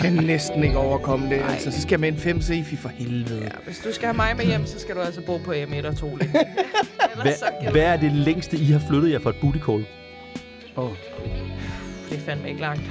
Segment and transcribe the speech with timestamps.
[0.00, 1.42] kan næsten ikke overkomme det.
[1.48, 3.40] Altså, så skal med en 5 Sefi for helvede.
[3.42, 5.86] Ja, hvis du skal have mig med hjem, så skal du altså bo på M1
[5.86, 6.30] og 2 Ellers
[7.26, 9.86] så Hvad, er det længste, I har flyttet jer for et booty call?
[10.76, 10.90] Oh,
[12.10, 12.82] det er fandme ikke langt.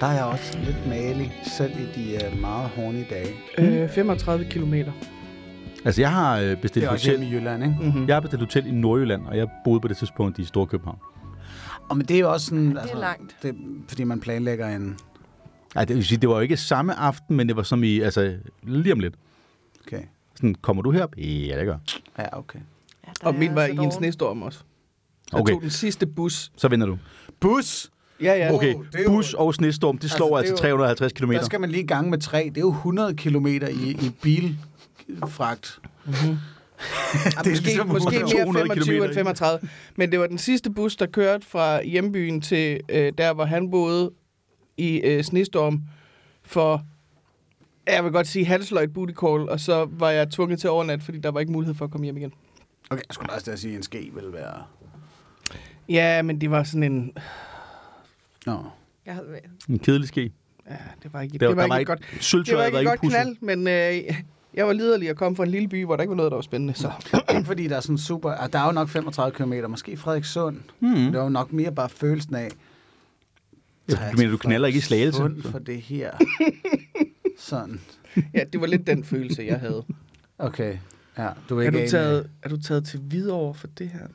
[0.00, 3.34] der er jeg også lidt malig, selv i de uh, meget horny dage.
[3.58, 4.92] Øh, 35 kilometer.
[5.84, 7.22] Altså, jeg har øh, Det bestilt er hotel.
[7.22, 7.76] i Jylland, ikke?
[7.80, 8.06] Mm-hmm.
[8.08, 10.98] Jeg har bestilt hotel i Nordjylland, og jeg boede på det tidspunkt i Storkøbenhavn.
[11.88, 12.76] Og men det er jo også sådan...
[12.78, 13.36] altså, er langt.
[13.42, 13.54] Det,
[13.88, 14.96] fordi man planlægger en...
[15.76, 18.00] Ej, det vil sige, det var jo ikke samme aften, men det var som i,
[18.00, 19.14] altså, lige om lidt.
[19.86, 20.02] Okay.
[20.34, 21.16] Sådan, kommer du herop?
[21.18, 21.76] Ja, det gør.
[22.18, 22.58] Ja, okay.
[23.22, 24.58] Ja, Og min var i en snestorm også.
[25.32, 25.52] Jeg Okay.
[25.52, 26.52] tog den sidste bus.
[26.56, 26.98] Så vinder du.
[27.40, 27.90] Bus!
[28.22, 28.54] Ja, ja.
[28.54, 31.30] Okay, er jo- bus og snestorm, det slår Altså, det altså, er jo- 350 km.
[31.32, 32.44] Der skal man lige i gang med tre.
[32.48, 35.80] Det er jo 100 kilometer i, i bilfragt.
[36.06, 36.12] Ja,
[37.44, 39.68] det er måske, ligesom måske 200 mere 25 kilometer, end 35.
[39.96, 43.70] Men det var den sidste bus, der kørte fra hjembyen til øh, der, hvor han
[43.70, 44.10] boede
[44.76, 45.82] i øh, snestorm
[46.44, 46.82] for,
[47.86, 51.18] jeg vil godt sige, halvsløjt booty call, og så var jeg tvunget til overnat, fordi
[51.18, 52.32] der var ikke mulighed for at komme hjem igen.
[52.90, 54.62] Okay, jeg skulle også til at sige, at en ske vil være...
[55.88, 57.12] Ja, men det var sådan en...
[58.46, 58.64] Nå.
[59.06, 59.26] Jeg havde,
[59.68, 60.32] En kedelig ske.
[60.70, 62.78] Ja, det var ikke, Det det var, var, var ikke et godt, det var ikke
[62.80, 63.20] et godt pudset.
[63.20, 64.14] knald, men øh,
[64.54, 66.36] jeg var liderlig at komme fra en lille by, hvor der ikke var noget, der
[66.36, 66.74] var spændende.
[66.74, 66.90] Så.
[67.44, 68.30] Fordi der er sådan super...
[68.30, 70.60] ah, Der er jo nok 35 km, måske Frederikssund.
[70.80, 70.88] Mm.
[70.94, 72.48] Det var jo nok mere bare følelsen af...
[73.88, 75.16] Ja, du mener, du knaller ikke i slagelse?
[75.18, 76.10] Sund for det her.
[77.38, 77.80] Sådan.
[78.34, 79.84] Ja, det var lidt den følelse, jeg havde.
[80.38, 80.76] Okay.
[81.18, 83.88] Ja, du er Er ikke du, enig- taget, er du taget til Hvidovre for det
[83.88, 84.06] her?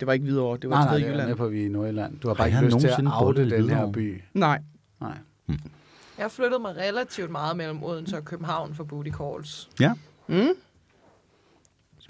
[0.00, 1.28] Det var ikke Hvidovre, det var Nej, et nej, sted i er Jylland.
[1.28, 2.18] med på, vi er i Nordjylland.
[2.18, 4.22] Du har bare Har ikke jeg lyst til at oute den her by.
[4.34, 4.62] Nej.
[5.00, 5.18] Nej.
[5.48, 9.70] jeg har flyttet mig relativt meget mellem Odense og København for booty calls.
[9.80, 9.92] Ja.
[10.26, 10.34] Mm?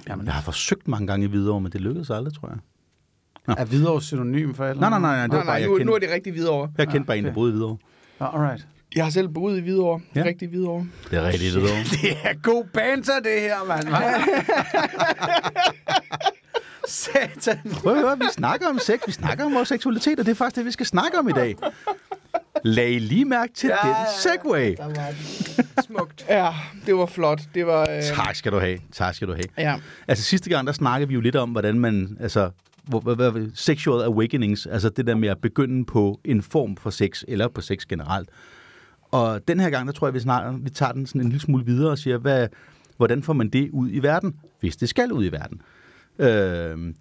[0.08, 2.58] Jamen, Jeg har forsøgt mange gange i Hvidovre, men det lykkedes aldrig, tror jeg.
[3.58, 4.80] er Hvidovre synonym for alle?
[4.80, 6.10] Nej, nej, nej, nej det var Nej, bare, nej, jeg nu, nu kendte, er det
[6.14, 6.72] rigtig Hvidovre.
[6.78, 7.34] jeg kendte bare en, der okay.
[7.34, 7.76] boede i Hvidovre.
[8.20, 8.66] Ja, alright.
[8.96, 10.00] Jeg har selv boet i Hvidovre.
[10.14, 10.24] Ja.
[10.24, 10.86] Rigtig Hvidovre.
[11.10, 11.78] Det er rigtigt, Hvidovre.
[12.02, 13.88] Det er god banter, det her, mand.
[16.88, 17.58] Satan.
[17.72, 20.36] Prøv at høre, vi snakker om sex, vi snakker om vores seksualitet, og det er
[20.36, 21.56] faktisk det, vi skal snakke om i dag.
[22.64, 24.06] Lag lige mærke til Ja, den ja, ja.
[24.18, 24.76] segway.
[25.86, 26.24] Smukt.
[26.28, 26.48] Ja,
[26.86, 27.40] det var flot.
[27.54, 27.88] Det var...
[27.90, 28.78] Øh, Tak skal du have.
[28.92, 29.44] Tak skal du have.
[29.58, 29.76] ja.
[30.08, 32.50] Altså sidste gang, der snakkede vi jo lidt om, hvordan man, altså,
[33.54, 37.60] sexual awakenings, altså det der med at begynde på en form for sex, eller på
[37.60, 38.28] sex generelt.
[39.10, 41.40] Og den her gang, der tror jeg, vi, snart, vi tager den sådan en lille
[41.40, 42.48] smule videre og siger, hvad,
[42.96, 45.62] hvordan får man det ud i verden, hvis det skal ud i verden.
[46.18, 46.94] Øh,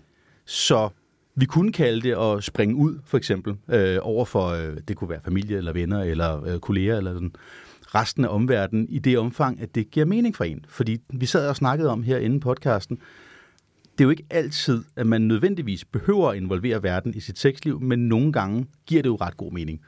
[0.45, 0.89] så
[1.35, 5.09] vi kunne kalde det at springe ud, for eksempel, øh, over for, øh, det kunne
[5.09, 7.31] være familie eller venner eller øh, kolleger eller sådan,
[7.95, 10.65] resten af omverdenen i det omfang, at det giver mening for en.
[10.67, 12.97] Fordi vi sad og snakkede om her inden podcasten,
[13.91, 17.81] det er jo ikke altid, at man nødvendigvis behøver at involvere verden i sit sexliv,
[17.81, 19.81] men nogle gange giver det jo ret god mening.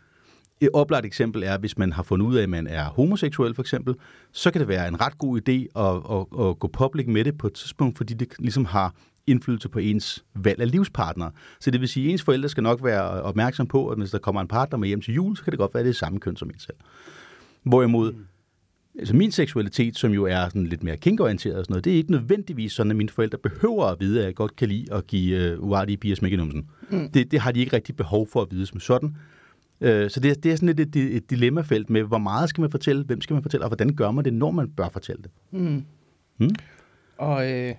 [0.61, 3.61] Et oplagt eksempel er, hvis man har fundet ud af, at man er homoseksuel for
[3.61, 3.95] eksempel,
[4.31, 7.37] så kan det være en ret god idé at, at, at gå public med det
[7.37, 8.95] på et tidspunkt, fordi det ligesom har
[9.27, 11.29] indflydelse på ens valg af livspartner.
[11.59, 14.17] Så det vil sige, at ens forældre skal nok være opmærksom på, at hvis der
[14.17, 15.95] kommer en partner med hjem til jul, så kan det godt være, at det er
[15.95, 16.77] samme køn som en selv.
[17.63, 18.13] Hvorimod,
[18.99, 21.97] altså min seksualitet, som jo er sådan lidt mere kinkorienteret og sådan noget, det er
[21.97, 25.07] ikke nødvendigvis sådan, at mine forældre behøver at vide, at jeg godt kan lide at
[25.07, 26.67] give øh, uartige piger smæk i numsen.
[26.89, 27.09] Mm.
[27.09, 29.15] Det, det har de ikke rigtig behov for at vide som sådan.
[29.81, 32.61] Øh, så det, er- det er sådan lidt et, et dilemmafelt med, hvor meget skal
[32.61, 35.21] man fortælle, hvem skal man fortælle, og hvordan gør man det, når man bør fortælle
[35.23, 35.31] det.
[35.51, 35.85] Mm.
[36.37, 36.49] Mm.
[37.17, 37.75] Og øh,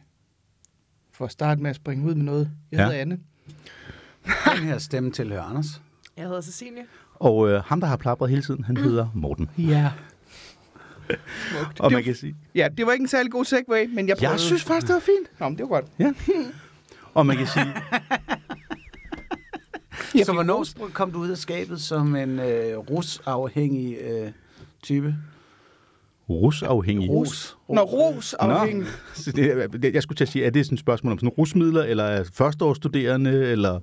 [1.12, 2.50] for at starte med at springe ud med noget.
[2.72, 2.84] Jeg Ja.
[2.84, 3.18] hedder Anne.
[4.56, 5.82] Den her stemme tilhører Anders.
[6.16, 6.82] Jeg hedder Cecilie.
[7.14, 9.50] Og øh, ham, der har plapret hele tiden, han hedder Morten.
[9.58, 9.90] Ja.
[11.08, 11.80] Smukt.
[11.80, 14.08] Og Det man var- kan sige, Ja, det var ikke en særlig god segway, men
[14.08, 14.30] jeg prøvede.
[14.32, 15.40] jeg synes faktisk, det var fint.
[15.40, 16.14] Nå, men det var godt.
[17.14, 17.66] Og man kan sige,
[20.14, 20.74] Jeg Så hvornår ros.
[20.92, 24.30] kom du ud af skabet som en øh, rusafhængig øh,
[24.82, 25.14] type?
[26.30, 27.10] rusafhængig.
[27.10, 27.56] Rus.
[27.68, 28.86] Nå, ros afhængig.
[29.14, 31.28] Så det, det- jeg skulle til at sige, er det sådan et spørgsmål om sådan
[31.28, 33.80] rusmidler, eller er førsteårsstuderende, eller...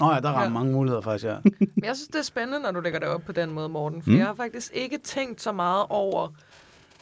[0.00, 0.48] Nå ja, der er Ja.
[0.48, 1.36] mange muligheder faktisk, ja.
[1.58, 4.02] Men jeg synes, det er spændende, når du lægger det op på den måde, Morten.
[4.02, 4.16] For Mm.
[4.18, 6.28] jeg har faktisk ikke tænkt så meget over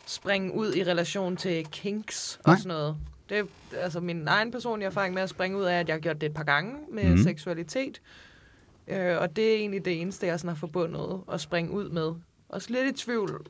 [0.06, 2.56] springe ud i relation til kinks og Nej.
[2.58, 2.96] sådan noget.
[3.28, 3.42] Det er
[3.82, 6.26] altså min egen personlige erfaring med at springe ud af, at jeg har gjort det
[6.26, 7.22] et par gange med mm.
[7.22, 8.00] seksualitet.
[8.90, 12.12] Øh, og det er egentlig det eneste, jeg sådan har forbundet at springe ud med.
[12.48, 13.46] Også lidt i tvivl.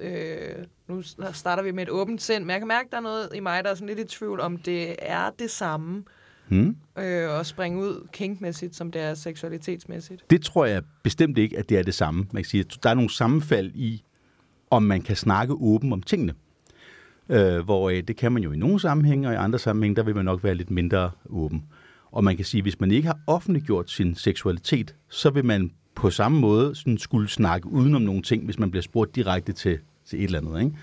[0.00, 0.54] Øh,
[0.88, 1.02] nu
[1.32, 3.40] starter vi med et åbent sind, men jeg kan mærke, at der er noget i
[3.40, 6.04] mig, der er sådan lidt i tvivl, om det er det samme
[6.48, 6.76] Hmm?
[6.98, 10.30] øh, og springe ud kinkmæssigt, som det er seksualitetsmæssigt.
[10.30, 12.26] Det tror jeg bestemt ikke, at det er det samme.
[12.32, 14.04] Man kan sige, at der er nogle sammenfald i,
[14.70, 16.34] om man kan snakke åben om tingene.
[17.28, 20.02] Øh, hvor øh, det kan man jo i nogle sammenhænge, og i andre sammenhænge, der
[20.02, 21.64] vil man nok være lidt mindre åben.
[22.10, 25.70] Og man kan sige, at hvis man ikke har offentliggjort sin seksualitet, så vil man
[25.94, 29.78] på samme måde sådan skulle snakke udenom nogle ting, hvis man bliver spurgt direkte til,
[30.06, 30.60] til et eller andet.
[30.60, 30.76] Ikke?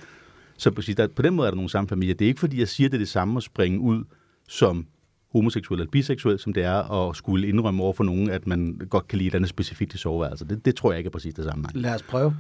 [0.58, 2.16] Så på, der, på den måde er der nogle samme familier.
[2.16, 4.04] Det er ikke fordi, jeg siger, det er det samme at springe ud
[4.48, 4.86] som
[5.32, 9.08] homoseksuel eller biseksuel, som det er at skulle indrømme over for nogen, at man godt
[9.08, 10.50] kan lide et eller andet specifikt i soveværelset.
[10.50, 11.66] Det, det tror jeg ikke er præcis det samme.
[11.74, 12.36] Lad os prøve.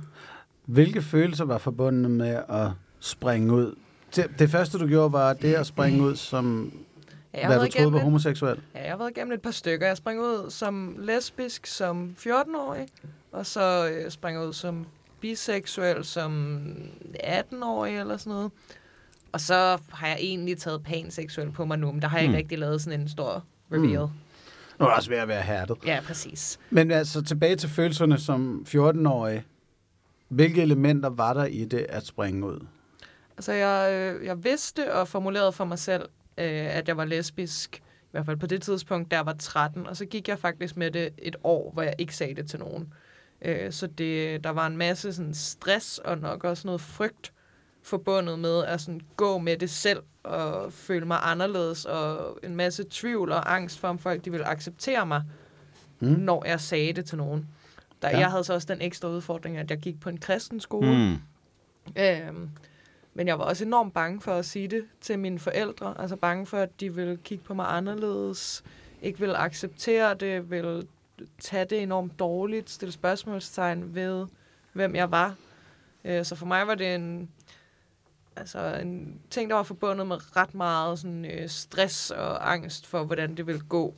[0.65, 2.67] Hvilke følelser var forbundet med at
[2.99, 3.75] springe ud?
[4.15, 6.73] Det, det første, du gjorde, var det at springe ud som,
[7.41, 8.59] jeg, hvad har du troede var homoseksuel.
[8.75, 9.87] ja, jeg har været igennem et par stykker.
[9.87, 12.87] Jeg sprang ud som lesbisk som 14-årig,
[13.31, 14.85] og så øh, sprang ud som
[15.19, 16.57] biseksuel som
[17.23, 18.51] 18-årig eller sådan noget.
[19.31, 22.31] Og så har jeg egentlig taget panseksuel på mig nu, men der har jeg ikke
[22.31, 22.37] Hmm.
[22.37, 24.09] rigtig lavet sådan en stor reveal.
[24.79, 25.77] Nu er det også ved at være hærdet.
[25.85, 26.59] Ja, præcis.
[26.69, 29.43] Men altså tilbage til følelserne som 14-årig.
[30.29, 32.65] Hvilke elementer var der i det at springe ud?
[33.37, 36.01] Altså, jeg, øh, jeg vidste og formulerede for mig selv,
[36.37, 39.97] øh, at jeg var lesbisk, i hvert fald på det tidspunkt, jeg var 13, og
[39.97, 42.93] så gik jeg faktisk med det et år, hvor jeg ikke sagde det til nogen.
[43.41, 47.33] Øh, så det, der var en masse sådan, stress og nok også noget frygt
[47.83, 52.85] forbundet med at sådan, gå med det selv og føle mig anderledes, og en masse
[52.89, 55.23] tvivl og angst for, om folk de ville acceptere mig,
[55.99, 56.07] Mm.
[56.07, 57.47] når jeg sagde det til nogen.
[58.01, 58.17] Der, ja.
[58.19, 61.17] Jeg havde så også den ekstra udfordring, at jeg gik på en kristen skole, Mm.
[62.01, 62.49] Øhm,
[63.17, 65.95] men jeg var også enormt bange for at sige det til mine forældre.
[65.99, 68.63] Altså bange for, at de ville kigge på mig anderledes,
[69.01, 70.87] ikke ville acceptere det, ville
[71.39, 74.27] tage det enormt dårligt, stille spørgsmålstegn ved,
[74.73, 75.35] hvem jeg var.
[76.03, 77.29] Øh, så for mig var det en,
[78.35, 83.03] altså en ting, der var forbundet med ret meget sådan, øh, stress og angst for,
[83.03, 83.95] hvordan det ville gå.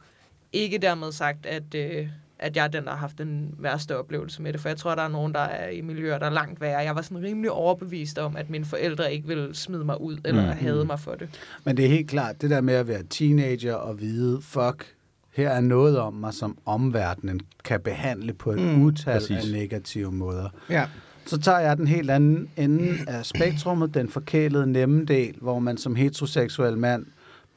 [0.54, 4.42] Ikke dermed sagt, at, øh, at jeg er den, der har haft den værste oplevelse
[4.42, 6.62] med det, for jeg tror, der er nogen, der er i miljøer, der er langt
[6.62, 6.78] værre.
[6.80, 10.42] Jeg var sådan rimelig overbevist om, at mine forældre ikke ville smide mig ud, eller
[10.42, 10.48] Mm.
[10.48, 10.54] mm.
[10.54, 11.30] have mig for det.
[11.63, 14.94] Men det er helt klart, det der med at være teenager og vide, fuck,
[15.34, 19.38] her er noget om mig, som omverdenen kan behandle på et Mm, mm, utal præcis.
[19.38, 20.50] af negative måder.
[20.69, 20.86] Ja.
[21.25, 25.78] Så tager jeg den helt anden ende af spektrummet, den forkælede nemme del, hvor man
[25.78, 27.06] som heteroseksuel mand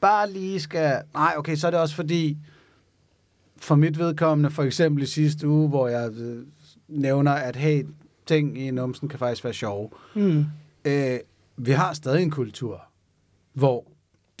[0.01, 0.95] bare lige skal...
[1.13, 2.37] Nej, okay, så er det også fordi,
[3.61, 6.45] for mit vedkommende, for eksempel i sidste uge, hvor jeg øh,
[6.87, 7.85] nævner, at hey,
[8.25, 9.89] ting i numsen kan faktisk være sjove.
[10.15, 10.45] Mm.
[10.85, 11.19] Øh,
[11.57, 12.81] vi har stadig en kultur,
[13.53, 13.90] hvor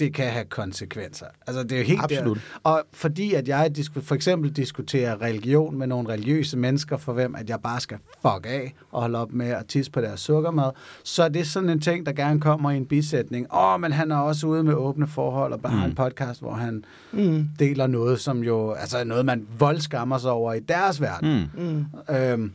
[0.05, 1.25] det kan have konsekvenser.
[1.47, 2.37] Altså, det er jo helt Absolut.
[2.37, 2.59] Der.
[2.69, 3.71] Og fordi at jeg
[4.01, 8.45] for eksempel diskuterer religion med nogle religiøse mennesker, for hvem at jeg bare skal fuck
[8.49, 10.71] af og holde op med at tisse på deres sukkermad,
[11.03, 13.47] så er det sådan en ting, der gerne kommer i en bisætning.
[13.53, 15.89] Åh, oh, men han er også ude med åbne forhold og bare har Mm.
[15.89, 17.47] en podcast, hvor han Mm.
[17.59, 21.63] deler noget, som jo altså noget, man voldskammer sig over i deres verden Mm.
[22.09, 22.15] Mm.
[22.15, 22.51] øhm,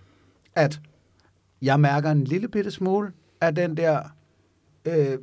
[0.55, 0.81] at
[1.63, 4.01] jeg mærker en lille bitte smule af den der
[4.85, 5.19] øh,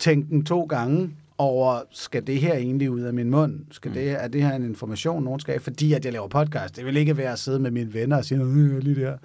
[0.00, 3.60] tænken to gange over, skal det her egentlig ud af min mund?
[3.70, 5.60] Skal det, er det her en information, nogen skal have?
[5.60, 6.76] Fordi at jeg laver podcast.
[6.76, 9.16] Det vil ikke være at sidde med mine venner og sige, øh, lige der.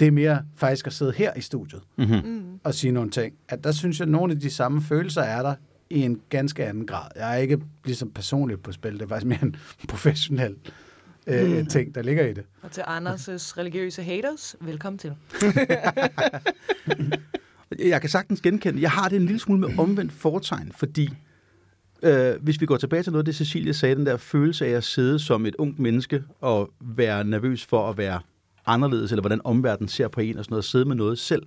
[0.00, 2.16] Det er mere faktisk at sidde her i studiet Mm-hmm.
[2.24, 2.42] Mm.
[2.64, 3.34] og sige nogle ting.
[3.48, 5.54] At der synes jeg, at nogle af de samme følelser er der
[5.90, 7.10] i en ganske anden grad.
[7.16, 8.92] Jeg er ikke ligesom personligt på spil.
[8.92, 9.56] Det er faktisk mere en
[9.88, 10.54] professionel
[11.26, 12.44] øh, ting, der ligger i det.
[12.62, 15.12] Og til Anders' religiøse haters, velkommen til.
[17.78, 21.10] Jeg kan sagtens genkende, jeg har det en lille smule med omvendt foretegn, fordi
[22.02, 24.70] øh, hvis vi går tilbage til noget af det, Cecilie sagde, den der følelse af
[24.70, 28.20] at sidde som et ungt menneske og være nervøs for at være
[28.66, 31.42] anderledes, eller hvordan omverdenen ser på en og sådan noget, sidde med noget selv,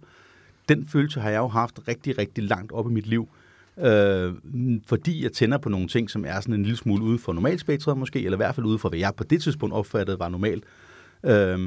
[0.70, 3.30] den følelse har jeg jo haft rigtig, rigtig langt op i mit liv.
[3.80, 4.34] Øh,
[4.86, 7.98] fordi jeg tænder på nogle ting, som er sådan en lille smule ude for normalspektret
[7.98, 10.64] måske, eller i hvert fald ude for, hvad jeg på det tidspunkt opfattede var normalt.
[11.24, 11.60] Øh,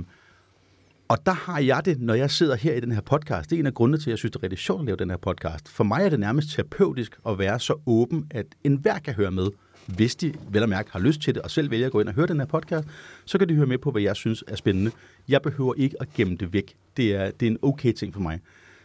[1.08, 3.50] og der har jeg det, når jeg sidder her i den her podcast.
[3.50, 4.96] Det er en af grundene til, at jeg synes, det er rigtig sjovt at lave
[4.96, 5.68] den her podcast.
[5.68, 9.48] For mig er det nærmest terapeutisk at være så åben, at enhver kan høre med.
[9.86, 12.08] Hvis de vel og mærke har lyst til det, og selv vælger at gå ind
[12.08, 12.88] og høre den her podcast,
[13.25, 14.90] så kan de høre med på, hvad jeg synes er spændende.
[15.28, 16.75] Jeg behøver ikke at gemme det væk.
[16.96, 18.40] Det er, det er en okay ting for mig.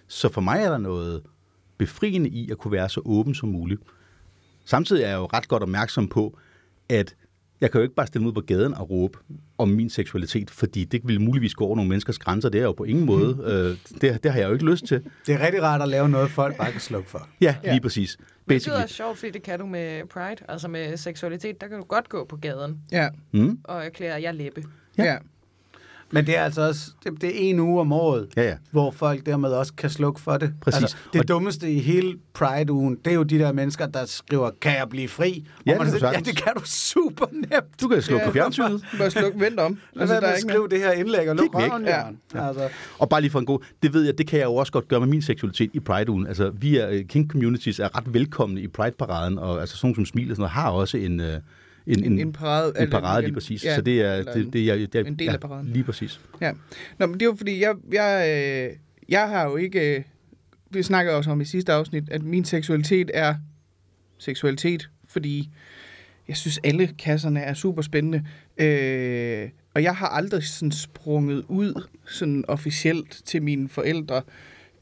[0.07, 1.21] Så for mig er der noget
[1.77, 3.81] befriende i at kunne være så åben som muligt.
[4.65, 6.37] Samtidig er jeg jo ret godt opmærksom på,
[6.89, 7.15] at
[7.61, 9.17] jeg kan jo ikke bare stille mig ud på gaden og råbe
[9.57, 12.49] om min seksualitet, fordi det vil muligvis gå over nogle menneskers grænser.
[12.49, 13.37] Det er jeg jo på ingen måde.
[13.45, 15.03] Øh, det, det har jeg jo ikke lyst til.
[15.27, 17.27] Det er rigtig rart at lave noget, folk bare kan slukke for.
[17.41, 17.71] Ja, Ja.
[17.71, 18.15] lige præcis.
[18.45, 18.83] Hvilket Basically.
[18.83, 21.61] er sjovt, fordi det kan du med Pride, altså med seksualitet.
[21.61, 23.09] Der kan du godt gå på gaden Ja.
[23.31, 23.59] Mm.
[23.63, 24.63] og erklære, at jeg er læbe.
[24.97, 25.03] Ja.
[25.03, 25.17] Ja.
[26.11, 28.55] Men det er altså også det, det er en uge om året, Ja, ja.
[28.71, 30.53] hvor folk dermed også kan slukke for det.
[30.61, 30.81] Præcis.
[30.81, 34.49] Altså, det Og- dummeste i hele Pride-ugen, det er jo de der mennesker, der skriver,
[34.61, 35.47] kan jeg blive fri?
[35.65, 37.81] Ja, Hvor man det kan siger, du ja, det kan du super nemt.
[37.81, 38.83] Du kan slukke på fjernsynet.
[38.97, 39.79] Bare sluk, vent om.
[39.99, 42.01] Altså, der er ikke skrive det her indlæg og luk røven, Ja.
[42.35, 44.71] Altså, Og bare lige for en god, det ved jeg, det kan jeg jo også
[44.71, 46.27] godt gøre med min seksualitet i Pride-ugen.
[46.27, 50.05] Altså, vi er, øh, King Communities er ret velkomne i Pride-paraden, og altså sådan som
[50.05, 51.37] Smil og sådan noget, har også en, øh,
[51.87, 52.73] en, En, en parade.
[52.79, 53.65] en parade lige præcis.
[53.65, 55.67] Ja, så det er, det, det, er, det er en del af paraden.
[55.67, 56.19] Lige præcis.
[56.41, 56.51] Ja.
[56.99, 58.77] Nå, men det er jo fordi, jeg, jeg, øh,
[59.09, 59.95] jeg har jo ikke...
[59.95, 60.03] Øh,
[60.69, 63.35] vi snakkede også om i sidste afsnit, at min seksualitet er
[64.17, 65.49] seksualitet, fordi
[66.27, 68.25] jeg synes, alle kasserne er super spændende.
[68.57, 74.21] Øh, og jeg har aldrig sådan sprunget ud sådan officielt til mine forældre,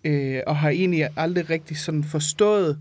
[0.04, 2.80] øh, og har egentlig aldrig rigtig sådan forstået,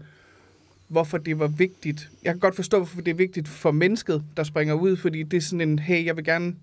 [0.89, 2.11] hvorfor det var vigtigt.
[2.23, 5.37] Jeg kan godt forstå, hvorfor det er vigtigt for mennesket, der springer ud, fordi det
[5.37, 6.55] er sådan en, hey, jeg vil gerne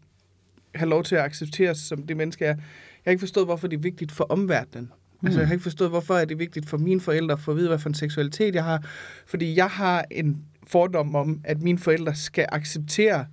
[0.76, 2.56] have lov til at accepteres som det menneske er.
[2.56, 2.58] Jeg
[3.06, 4.92] har ikke forstået, hvorfor det er vigtigt for omverdenen.
[5.22, 5.28] Mm.
[5.28, 7.58] Altså, jeg har ikke forstået, hvorfor er det vigtigt for mine forældre at få at
[7.58, 8.84] vide, hvad for en seksualitet jeg har.
[9.26, 13.26] Fordi jeg har en fordom om, at mine forældre skal acceptere,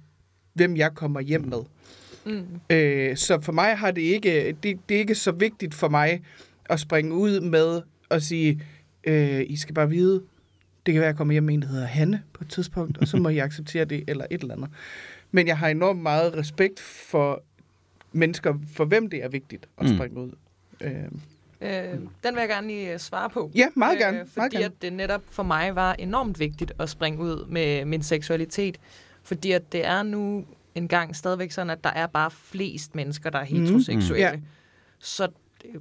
[0.52, 1.60] hvem jeg kommer hjem med.
[2.24, 2.44] Mm.
[2.70, 6.22] Øh, så for mig har det ikke, det, det er ikke så vigtigt for mig
[6.64, 8.62] at springe ud med og sige,
[9.04, 10.22] øh, I skal bare vide,
[10.86, 12.98] det kan være, at jeg kommer hjem med en, der hedder Hanne på et tidspunkt,
[12.98, 14.70] og så må I acceptere det, eller et eller andet.
[15.30, 17.42] Men jeg har enormt meget respekt for
[18.12, 19.96] mennesker, for hvem det er vigtigt at Mm.
[19.96, 20.32] springe ud.
[20.80, 20.92] Øh,
[21.64, 21.70] Øh,
[22.24, 23.50] den vil jeg gerne lige øh, svare på.
[23.54, 24.16] ja, meget gerne.
[24.20, 24.64] Øh, meget fordi gerne.
[24.74, 28.78] at det netop for mig var enormt vigtigt at springe ud med min seksualitet.
[29.22, 33.38] Fordi at det er nu engang stadigvæk sådan, at der er bare flest mennesker, der
[33.38, 33.60] er Mhm.
[33.60, 34.26] heteroseksuelle.
[34.26, 34.38] Ja.
[34.98, 35.28] Så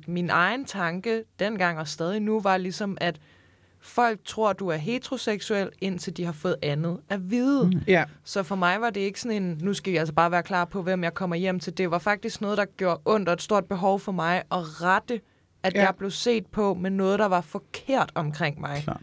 [0.08, 3.20] min egen tanke dengang og stadig nu var ligesom, at
[3.82, 7.68] folk tror, du er heteroseksuel, indtil de har fået andet at vide.
[7.68, 7.82] Mm.
[7.88, 10.44] Ja, Så for mig var det ikke sådan en, nu skal jeg altså bare være
[10.44, 11.78] klar på, hvem jeg kommer hjem til.
[11.78, 15.22] Det var faktisk noget, der gjorde ondt og et stort behov for mig at rette,
[15.64, 15.80] at Ja.
[15.80, 15.86] ja.
[15.86, 18.82] jeg blev set på med noget, der var forkert omkring mig.
[18.84, 19.02] Klart.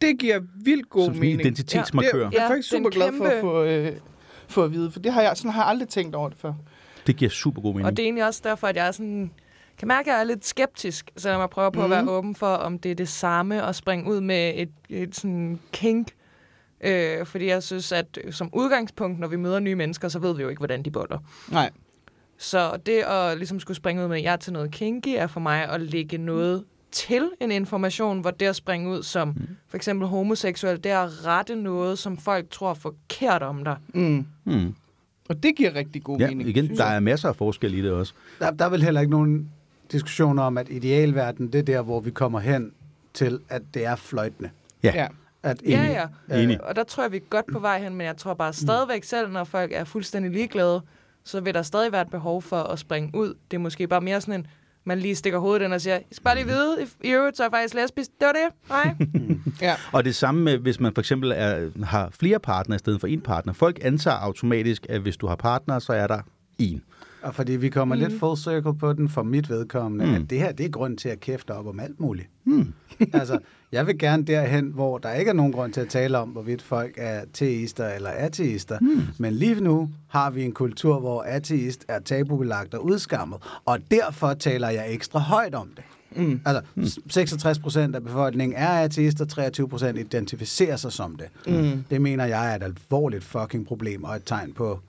[0.00, 1.40] det giver vildt god Som mening.
[1.40, 2.10] identitetsmarkør.
[2.12, 3.92] Det er, jeg er Ja, faktisk super glad for at få, øh,
[4.48, 6.52] få at vide, for det har jeg, sådan har jeg aldrig tænkt over det før.
[7.06, 7.86] Det giver super god mening.
[7.86, 9.30] Og det er egentlig også derfor, at jeg er sådan,
[9.78, 11.84] kan mærke, at jeg er lidt skeptisk, selvom jeg prøver på Mhm.
[11.84, 15.16] at være åben for, om det er det samme at springe ud med et, et
[15.16, 16.08] sådan kink.
[16.80, 20.42] Øh, fordi jeg synes, at som udgangspunkt, når vi møder nye mennesker, så ved vi
[20.42, 21.18] jo ikke, hvordan de boller.
[21.50, 21.70] Nej.
[22.38, 25.26] Så det at ligesom skulle springe ud med, at jeg er til noget kinky, er
[25.26, 29.46] for mig at lægge noget til en information, hvor det at springe ud som Mhm.
[29.68, 33.76] for eksempel homoseksuel, det er at rette noget, som folk tror er forkert om dig.
[33.94, 34.26] Mm.
[34.44, 34.74] Mm.
[35.28, 36.48] Og det giver rigtig god Ja, mening.
[36.48, 38.12] igen, der er masser af forskel i det også.
[38.38, 39.50] der, der er vel heller ikke nogen
[39.92, 42.72] diskussion om, at idealverden, det er der, hvor vi kommer hen
[43.14, 44.50] til, at det er fløjtende.
[44.82, 44.92] Ja.
[44.94, 45.06] Ja.
[45.42, 45.92] At Ja, ingen-
[46.30, 46.42] ja.
[46.42, 46.64] Enig.
[46.64, 49.04] Og der tror jeg, vi er godt på vej hen, men jeg tror bare stadigvæk
[49.04, 50.80] selv, når folk er fuldstændig ligeglade,
[51.24, 53.34] så vil der stadig være et behov for at springe ud.
[53.50, 54.46] Det er måske bare mere sådan en,
[54.84, 57.36] man lige stikker hovedet ind og siger, I skal bare lige vide, i- i øvrigt
[57.36, 58.10] så er jeg faktisk lesbisk.
[58.20, 58.68] Det var det.
[58.68, 58.94] Nej.
[59.60, 59.74] Ja.
[59.92, 63.06] Og det samme med, hvis man for eksempel er, har flere partnere i stedet for
[63.06, 63.52] en partner.
[63.52, 66.18] Folk antager automatisk, at hvis du har partner, så er der
[66.58, 66.82] en.
[67.26, 68.00] Og fordi vi kommer mm.
[68.00, 70.10] lidt full circle på den for mit vedkommende, Mm.
[70.10, 70.16] mm.
[70.16, 72.28] at det her, det er grund til at kæfte op om alt muligt.
[72.44, 72.72] Hmm.
[73.12, 73.38] altså,
[73.72, 76.62] jeg vil gerne derhen, hvor der ikke er nogen grund til at tale om, hvorvidt
[76.62, 78.78] folk er teister eller ateister.
[78.80, 79.02] Mm.
[79.18, 84.34] Men lige nu har vi en kultur, hvor ateist er tabubelagt og udskammet, og derfor
[84.34, 85.84] taler jeg ekstra højt om det.
[86.16, 86.40] Mm.
[86.44, 86.62] Altså,
[87.08, 91.26] 66 procent af befolkningen er ateister, 23 procent identificerer sig som det.
[91.54, 91.84] Mm.
[91.90, 94.80] Det mener jeg er et alvorligt fucking problem, og et tegn på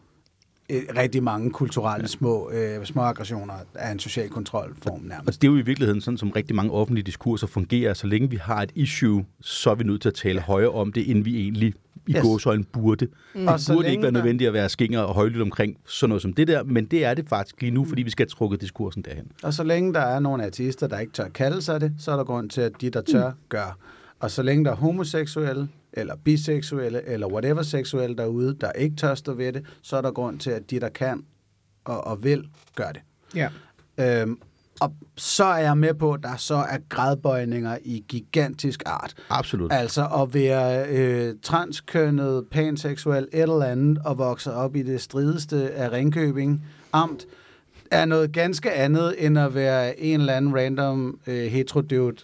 [0.72, 5.42] rigtig mange kulturelle små, øh, små aggressioner af en social kontrolform Og nærmest.
[5.42, 7.94] det er jo i virkeligheden sådan, som rigtig mange offentlige diskurser fungerer.
[7.94, 10.94] Så længe vi har et issue, så er vi nødt til at tale højere om
[10.94, 11.74] det, end vi egentlig
[12.08, 12.22] i Yes.
[12.22, 13.08] gåsøjne burde.
[13.36, 13.48] Mm.
[13.48, 15.78] Og Det så burde ikke længe være der- nødvendigt at være skinger og højlydt omkring
[15.86, 18.24] sådan noget som det der, men det er det faktisk lige nu, fordi vi skal
[18.26, 19.32] have trukket diskursen derhen.
[19.44, 22.16] Og så længe der er nogle ateister, der ikke tør kalde sig det, så er
[22.16, 23.78] der grund til, at de, der tør, gør.
[24.20, 29.16] Og så længe der er homoseksuelle, eller biseksuelle, eller whatever seksuelle derude, der ikke tør
[29.16, 31.24] stå ved det, så er der grund til, at de, der kan
[31.86, 33.02] og, og vil, gør det.
[33.36, 33.50] Ja.
[33.98, 34.40] Øhm,
[34.80, 39.14] og så er jeg med på, at der så er gradbøjninger i gigantisk art.
[39.30, 39.74] Absolut.
[39.74, 45.72] Altså at være øh, transkønnet, panseksuel, et eller andet, og vokse op i det strideste
[45.72, 47.26] af Ringkøbing Amt,
[47.92, 52.18] er noget ganske andet, end at være en eller anden random øh, heterodude,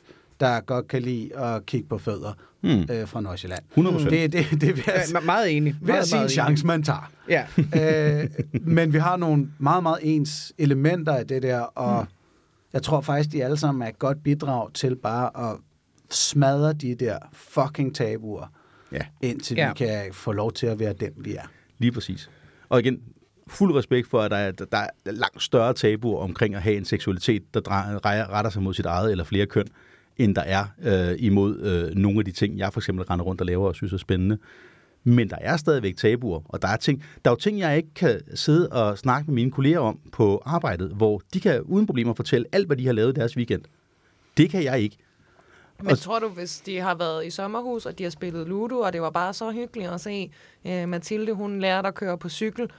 [0.47, 2.85] der godt kan lide at kigge på fødder Hmm.
[2.91, 3.63] øh, fra Nordsjælland.
[3.69, 4.11] 100 procent.
[4.11, 5.75] Det, det, det jeg, Ja, me- meget enig.
[5.81, 7.11] hver Meget, sin meget chance, man tager.
[7.29, 7.45] enig.
[7.75, 8.21] Ja.
[8.23, 8.29] øh,
[8.61, 12.07] men vi har nogle meget, meget ens elementer af det der, og mm.
[12.73, 15.57] jeg tror faktisk, de alle sammen er et godt bidrag til bare at
[16.11, 18.47] smadre de der fucking tabuer,
[18.91, 19.01] Ja.
[19.21, 19.67] indtil Ja.
[19.69, 21.43] vi kan få lov til at være dem, vi er.
[21.79, 22.29] Lige præcis.
[22.69, 22.99] Og igen,
[23.47, 26.85] fuld respekt for, at der er, der er langt større tabuer omkring at have en
[26.85, 29.65] seksualitet, der drejer, retter sig mod sit eget eller flere køn,
[30.17, 33.41] end der er øh, imod øh, nogle af de ting, jeg for eksempel render rundt
[33.41, 34.37] og laver og synes er spændende.
[35.03, 37.93] Men der er stadigvæk tabuer, og der er, ting, der er jo ting, jeg ikke
[37.95, 42.13] kan sidde og snakke med mine kolleger om på arbejdet, hvor de kan uden problemer
[42.13, 43.61] fortælle alt, hvad de har lavet i deres weekend.
[44.37, 44.97] Det kan jeg ikke.
[45.79, 45.97] Men og...
[45.97, 49.01] tror du, hvis de har været i sommerhus, og de har spillet Ludo, og det
[49.01, 50.31] var bare så hyggeligt at se
[50.65, 52.69] uh, Mathilde, hun lærte at køre på cykel,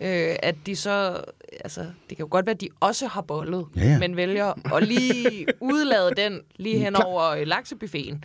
[0.00, 0.06] uh,
[0.42, 1.20] at de så,
[1.64, 3.98] altså, det kan jo godt være, at de også har bollet, Ja, ja.
[3.98, 8.24] men vælger at lige udlade den lige hen over uh, laksebuffeten.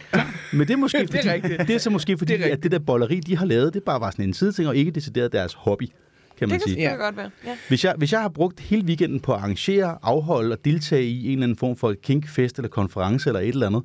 [0.53, 1.67] Men det er måske Det er fordi, rigtigt.
[1.67, 2.65] det er så måske fordi, Det er det rigtigt.
[2.65, 4.91] at det der bolleri, de har lavet, det bare var sådan en sideting, og ikke
[4.91, 6.69] decideret deres hobby, kan man Det kan sige.
[6.75, 7.29] selvfølgelig godt være.
[7.45, 7.57] Ja.
[7.67, 11.25] Hvis jeg, hvis jeg har brugt hele weekenden på at arrangere, afholde og deltage i
[11.25, 13.83] en eller anden form for kinkfest eller konference eller et eller andet,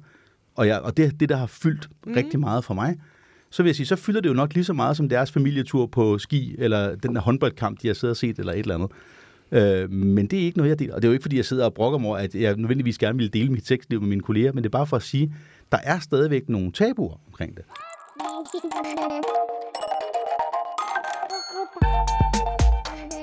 [0.57, 2.13] og, jeg, og det er det, der har fyldt mm.
[2.13, 2.97] rigtig meget for mig,
[3.51, 5.87] så vil jeg sige, så fylder det jo nok lige så meget som deres familietur
[5.87, 8.91] på ski, eller den der håndboldkamp, de har siddet og set, eller et eller andet.
[9.53, 10.95] Øh, men det er ikke noget, jeg deler.
[10.95, 12.99] Og det er jo ikke, fordi jeg sidder og brokker mig over, at jeg nødvendigvis
[12.99, 15.35] gerne vil dele mit sexliv med mine kolleger, men det er bare for at sige,
[15.73, 17.65] der er stadigvæk nogle tabuer omkring det.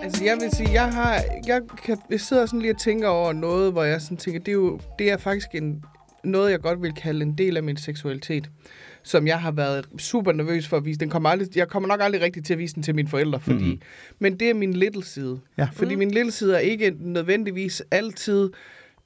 [0.03, 1.21] Altså, jeg vil sige, jeg har...
[1.47, 4.47] Jeg, kan, jeg sidder sådan lige og tænker over noget, hvor jeg sådan tænker, det
[4.47, 5.83] er jo det er faktisk en,
[6.23, 8.49] noget, jeg godt vil kalde en del af min seksualitet,
[9.03, 10.99] som jeg har været super nervøs for at vise.
[10.99, 13.39] Den kommer aldrig, jeg kommer nok aldrig rigtig til at vise den til mine forældre,
[13.39, 13.71] fordi...
[13.71, 13.81] Mm.
[14.19, 15.39] Men det er min little side.
[15.57, 15.67] Ja.
[15.73, 18.49] Fordi min little side er ikke nødvendigvis altid,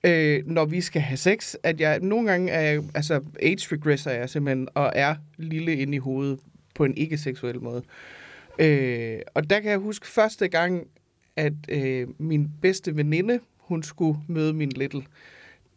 [0.04, 2.00] øh, når vi skal have sex, at jeg...
[2.00, 2.84] Nogle gange er jeg...
[2.96, 6.40] Altså, age regresser jeg simpelthen, og er lille inde i hovedet
[6.76, 7.84] på en ikke-seksuel måde.
[8.60, 10.88] Øh, og der kan jeg huske første gang,
[11.36, 15.02] at øh, min bedste veninde, hun skulle møde min little.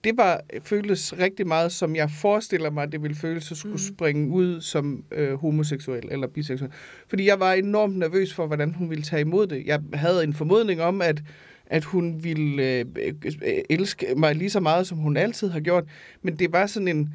[0.04, 3.94] Det var føltes rigtig meget, som jeg forestiller mig, det ville føles at skulle mm.
[3.94, 6.70] springe ud som øh, homoseksuel eller biseksuel.
[7.08, 9.66] Fordi jeg var enormt nervøs for, hvordan hun ville tage imod det.
[9.66, 11.22] Jeg havde en formodning om, at
[11.66, 15.84] at hun ville øh, øh, elske mig lige så meget, som hun altid har gjort.
[16.22, 17.14] Men det var sådan en,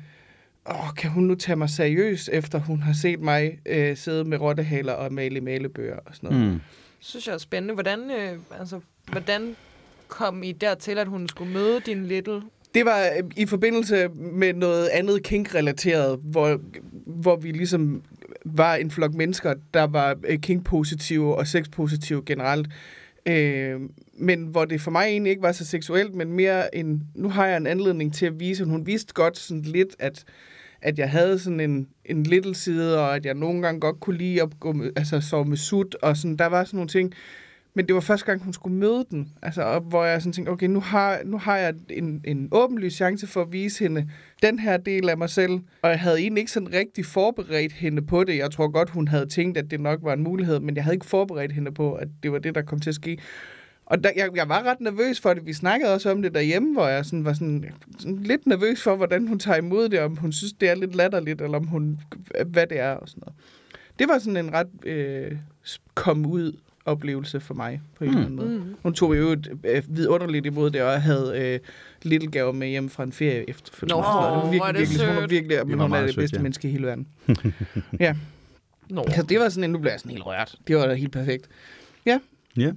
[0.70, 4.42] åh, kan hun nu tage mig seriøst, efter hun har set mig øh, sidde med
[4.42, 6.52] rottehaler og male malebøger og sådan noget.
[6.54, 6.62] Mm.
[7.00, 7.74] synes jeg er spændende.
[7.74, 8.80] Hvordan, øh, altså,
[9.12, 9.56] hvordan
[10.08, 12.42] kom I dertil, at hun skulle møde din little?
[12.74, 16.60] Det var øh, i forbindelse med noget andet kink-relateret, hvor,
[17.06, 18.04] hvor vi ligesom
[18.46, 22.68] var en flok mennesker, der var øh, kink-positive og sex-positive generelt.
[23.26, 23.80] Øh,
[24.14, 27.48] men hvor det for mig egentlig ikke var så seksuelt, men mere en, nu har
[27.48, 30.24] jeg en anledning til at vise, hun vidste godt sådan lidt, at,
[30.82, 34.18] at jeg havde sådan en, en little side, og at jeg nogle gange godt kunne
[34.18, 37.14] lide at gå med, altså, sove med sut, og sådan, der var sådan nogle ting.
[37.80, 39.34] Men det var første gang, hun skulle møde den.
[39.42, 42.96] Altså, og hvor jeg sådan tænkte, okay, nu har, nu har jeg en, en åbenlyst
[42.96, 44.10] chance for at vise hende
[44.42, 45.60] den her del af mig selv.
[45.82, 48.38] Og jeg havde egentlig ikke sådan rigtig forberedt hende på det.
[48.38, 50.96] Jeg tror godt, hun havde tænkt, at det nok var en mulighed, men jeg havde
[50.96, 53.18] ikke forberedt hende på, at det var det, der kom til at ske.
[53.86, 55.46] Og der, jeg, jeg var ret nervøs for det.
[55.46, 57.66] Vi snakkede også om det derhjemme, hvor jeg sådan var sådan,
[58.00, 60.96] sådan lidt nervøs for, hvordan hun tager imod det, om hun synes, det er lidt
[60.96, 62.00] latterligt, eller om hun,
[62.46, 63.36] hvad det er og sådan noget.
[64.00, 65.38] Det var sådan en ret øh,
[65.96, 66.54] kom ud
[66.92, 68.16] oplevelse for mig, på en Mm.
[68.18, 68.50] eller anden måde.
[68.50, 68.76] Mm.
[68.84, 71.60] Hun tog jo et øh, vidunderligt imod det, og havde øh,
[72.04, 74.02] little gaver med hjem fra en ferie efterfølgende.
[74.02, 75.32] Nå, Så det var hvor er virkelig, det virkelig, hun var sødt.
[75.32, 76.42] virkelig, men hun er det sødt, bedste ja.
[76.42, 77.08] menneske i hele verden.
[78.00, 78.16] ja,
[78.90, 79.06] Nå.
[79.16, 80.56] så det var sådan en, nu bliver jeg sådan helt rørt.
[80.68, 81.50] Det var da helt perfekt.
[82.06, 82.20] Ja.
[82.58, 82.72] Ja,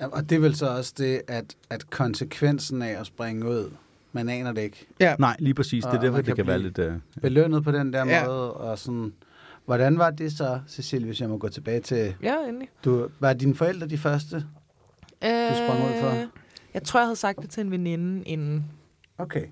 [0.00, 3.70] og det er vel så også det, at, at konsekvensen af at springe ud,
[4.12, 4.86] man aner det ikke.
[5.00, 5.84] Ja, Nej, lige præcis.
[5.84, 6.78] Det er derfor, det kan kan være lidt...
[6.78, 6.92] Uh...
[7.22, 8.24] Belønnet på den der Ja.
[8.26, 9.12] måde, og sådan...
[9.68, 12.14] Hvordan var det så, Cecilie, hvis jeg må gå tilbage til...
[12.22, 12.68] Ja, endelig.
[12.84, 14.36] Du, var dine forældre de første?
[14.36, 16.26] Du sprang ud for?
[16.74, 18.70] Jeg tror, jeg havde sagt det til en veninde inden.
[19.18, 19.46] Okay.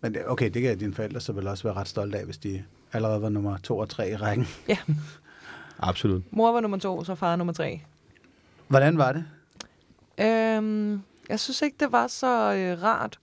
[0.00, 2.38] Men det, okay, det kan dine forældre så vel også være ret stolte af, hvis
[2.38, 4.46] de allerede var nummer to og tre i rækken.
[5.78, 6.22] Absolut.
[6.30, 7.82] Mor var nummer to, så far nummer tre.
[8.68, 9.24] Hvordan var det?
[10.18, 13.18] Øhm, jeg synes ikke, det var så øh, rart.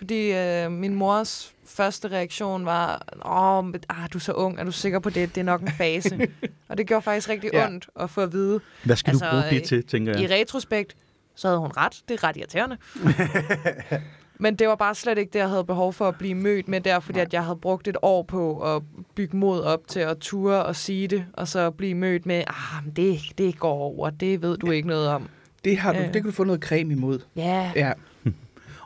[0.00, 4.64] Fordi øh, min mors første reaktion var, Åh, men, ah, du er så ung, er
[4.64, 5.34] du sikker på det?
[5.34, 6.28] Det er nok en fase.
[6.68, 7.66] og det gjorde faktisk rigtig Ja.
[7.66, 8.60] ondt at få at vide.
[8.84, 10.30] Hvad skal altså, du bruge det øh, til, tænker I jeg?
[10.30, 10.96] retrospekt,
[11.34, 12.02] så havde hun ret.
[12.08, 12.76] Det er ret irriterende.
[14.42, 16.80] Men det var bare slet ikke det, jeg havde behov for at blive mødt med
[16.80, 18.82] der, fordi at jeg havde brugt et år på at
[19.14, 22.84] bygge mod op til at ture og sige det, og så blive mødt med, ah,
[22.84, 25.28] men det, det går over, det ved du ikke noget om.
[25.64, 26.04] det, har du, Ja.
[26.04, 27.18] det kan du få noget creme imod.
[27.36, 27.92] Ja, Ja.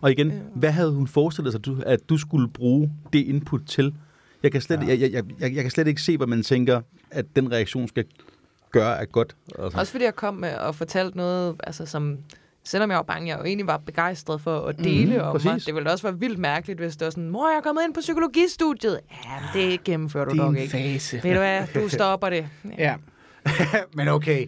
[0.04, 0.38] Og igen, Øh.
[0.54, 3.94] hvad havde hun forestillet sig, du, at du skulle bruge det input til?
[4.42, 4.86] Jeg kan slet, Ja.
[4.86, 8.04] jeg, jeg, jeg, jeg, kan slet ikke se, hvad man tænker, at den reaktion skal
[8.70, 9.36] gøre er godt.
[9.58, 9.78] Altså.
[9.78, 12.18] Også fordi jeg kom med og fortalte noget, altså som,
[12.64, 15.32] selvom jeg var bange, jeg jo egentlig var begejstret for at dele Mhm, mm, om
[15.32, 15.46] præcis.
[15.46, 15.66] mig.
[15.66, 17.94] Det ville også være vildt mærkeligt, hvis det var sådan, mor, jeg er kommet ind
[17.94, 19.00] på psykologistudiet.
[19.54, 20.72] Ja, det gennemfører du Det er nok en ikke.
[20.72, 21.20] fase.
[21.22, 22.46] Ved du hvad, du stopper det.
[22.78, 22.94] Ja.
[23.96, 24.46] Men okay,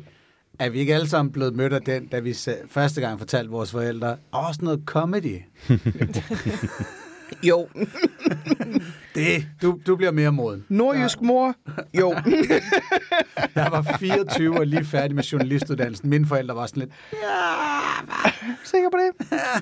[0.59, 2.37] er vi ikke alle sammen blevet mødt af den, da vi
[2.69, 5.41] første gang fortalte vores forældre, også noget comedy.
[7.43, 7.69] Jo.
[9.15, 10.65] Det, du, du bliver mere moden.
[10.69, 11.55] Nordjysk mor?
[11.99, 12.15] Jo.
[13.55, 16.11] Jeg var 24 og lige færdig med journalistuddannelsen.
[16.11, 16.93] Mine forældre var sådan lidt,
[18.65, 19.27] Sikker på det?
[19.33, 19.61] ja.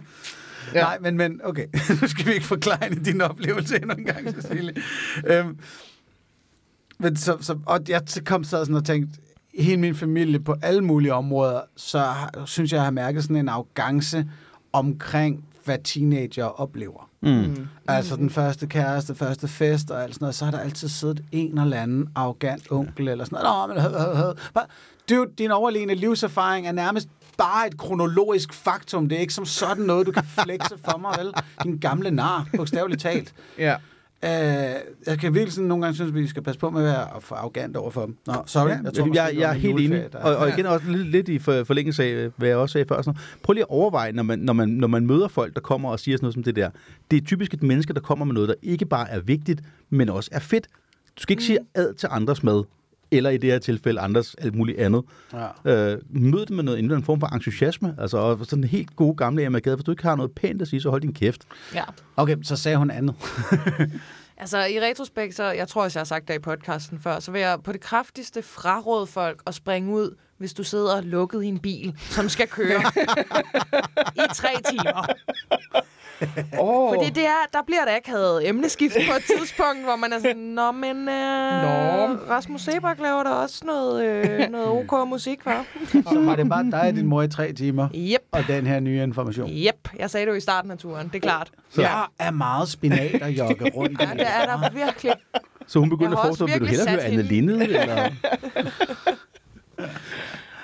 [0.75, 0.81] Ja.
[0.83, 1.67] nej, men, men okay,
[2.03, 4.75] nu skal vi ikke forklare din oplevelse endnu en gang, Cecilie.
[5.27, 5.59] Øhm,
[6.99, 9.21] men så, så, og jeg kom så sådan og tænkte,
[9.59, 13.37] hele min familie på alle mulige områder, så har, synes jeg, jeg har mærket sådan
[13.37, 14.27] en arrogance
[14.73, 17.09] omkring, hvad teenager oplever.
[17.23, 17.69] Mm.
[17.89, 21.25] Altså den første kæreste, første fest og alt sådan noget, så har der altid siddet
[21.33, 23.69] en eller anden arrogant onkel eller sådan noget.
[23.69, 24.33] Nå, men hø, hø, hø.
[24.55, 24.67] Bare-
[25.11, 29.09] Dude, din overlegne livserfaring er nærmest bare et kronologisk faktum.
[29.09, 31.33] Det er ikke som sådan noget, du kan flexe for mig, vel?
[31.63, 33.35] Din gamle nar, bogstaveligt talt.
[33.59, 33.77] Ja.
[34.23, 34.29] Uh,
[35.07, 37.07] jeg kan virkelig sådan nogle gange synes, at vi skal passe på med at være
[37.21, 38.17] for arrogant over for dem.
[38.27, 38.69] Nå, sorry.
[38.69, 40.09] Ja, jeg, tror, jeg, jeg er helt enig.
[40.13, 42.87] der- Og, og igen også lidt, lidt i for, forlængelse af, hvad jeg også sagde
[42.89, 43.03] før.
[43.03, 43.21] Sådan.
[43.43, 46.01] Prøv lige at overveje, når man, når, man, når man møder folk, der kommer og
[46.01, 46.71] siger sådan noget som det der.
[47.11, 50.09] Det er typisk et menneske, der kommer med noget, der ikke bare er vigtigt, men
[50.09, 50.67] også er fedt.
[51.17, 52.65] Du skal ikke sige ad til andres mad,
[53.17, 55.03] eller i det her tilfælde andres alt muligt andet.
[55.65, 55.93] Ja.
[55.93, 57.95] Øh, mød det med noget, en eller anden form for entusiasme.
[57.99, 59.77] Altså og sådan en helt god gamle Emma Gade.
[59.77, 61.43] Hvis du ikke har noget pænt at sige, så hold din kæft.
[61.75, 61.85] Ja.
[62.17, 63.15] Okay, så sagde hun andet.
[64.37, 67.31] Altså i retrospekt, så jeg tror også, jeg har sagt det i podcasten før, så
[67.31, 71.47] vil jeg på det kraftigste fraråde folk at springe ud, hvis du sidder lukket i
[71.47, 72.81] en bil, som skal køre
[74.25, 75.07] i tre timer.
[76.59, 76.89] Oh.
[76.95, 80.19] Fordi det er, der bliver der ikke havde emneskift på et tidspunkt, hvor man er
[80.19, 82.17] sådan, nå, men øh, Nå.
[82.31, 86.03] Rasmus Sebak laver der også noget, øh, noget OK musik, hva'?
[86.13, 88.81] Så var det bare dig og din mor i tre timer, Yep, og den her
[88.81, 89.51] nye information.
[89.51, 89.89] yep.
[89.99, 91.51] Jeg sagde det jo i starten af turen, det er klart.
[91.71, 91.81] Så.
[91.83, 94.01] Jeg er meget spinat at jogge rundt.
[94.01, 95.13] Ja, det er der virkelig.
[95.67, 97.63] Så hun begyndte at forestå, vil du hellere høre Anne Linde?
[97.65, 98.09] Eller?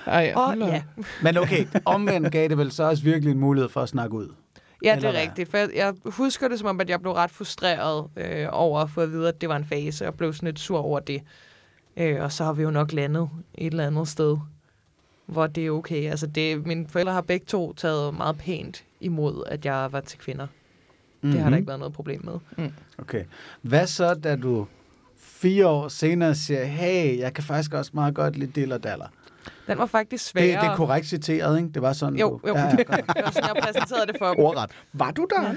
[0.06, 0.58] Ej, Og op.
[0.58, 0.82] ja,
[1.22, 4.28] Men okay, omvendt gav det vel så også virkelig en mulighed for at snakke ud.
[4.82, 5.20] Ja, det er hvad?
[5.20, 5.50] rigtigt.
[5.50, 8.90] For jeg, jeg husker det som om, at jeg blev ret frustreret øh, over at
[8.90, 11.22] få at vide, at det var en fase, og blev sådan lidt sur over det.
[11.96, 14.36] Øh, og så har vi jo nok landet et eller andet sted,
[15.26, 16.10] hvor det er okay.
[16.10, 20.18] Altså, det, mine forældre har begge to taget meget pænt imod, at jeg var til
[20.18, 20.46] kvinder.
[20.46, 21.32] Mm-hmm.
[21.32, 22.70] Det har der ikke været noget problem med.
[22.98, 23.24] Okay.
[23.62, 24.66] Hvad så, da du
[25.18, 29.06] fire år senere siger, hey, jeg kan faktisk også meget godt lide dill og daller.
[29.66, 30.60] Den var faktisk Det, sværere.
[30.64, 31.70] det er korrekt citeret, ikke?
[31.74, 32.54] Det var sådan, Jo, jo.
[32.56, 32.70] Ja, ja.
[32.76, 34.44] Det var sådan, jeg præsenterede det for dem.
[34.44, 34.70] Ordret.
[34.92, 35.54] Var du der?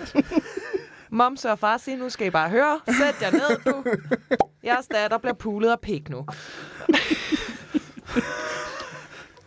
[1.09, 2.79] Moms og far siger, nu skal I bare høre.
[2.87, 3.83] Sæt jer ned, du.
[4.65, 6.25] Jeres datter bliver pulet af pik nu.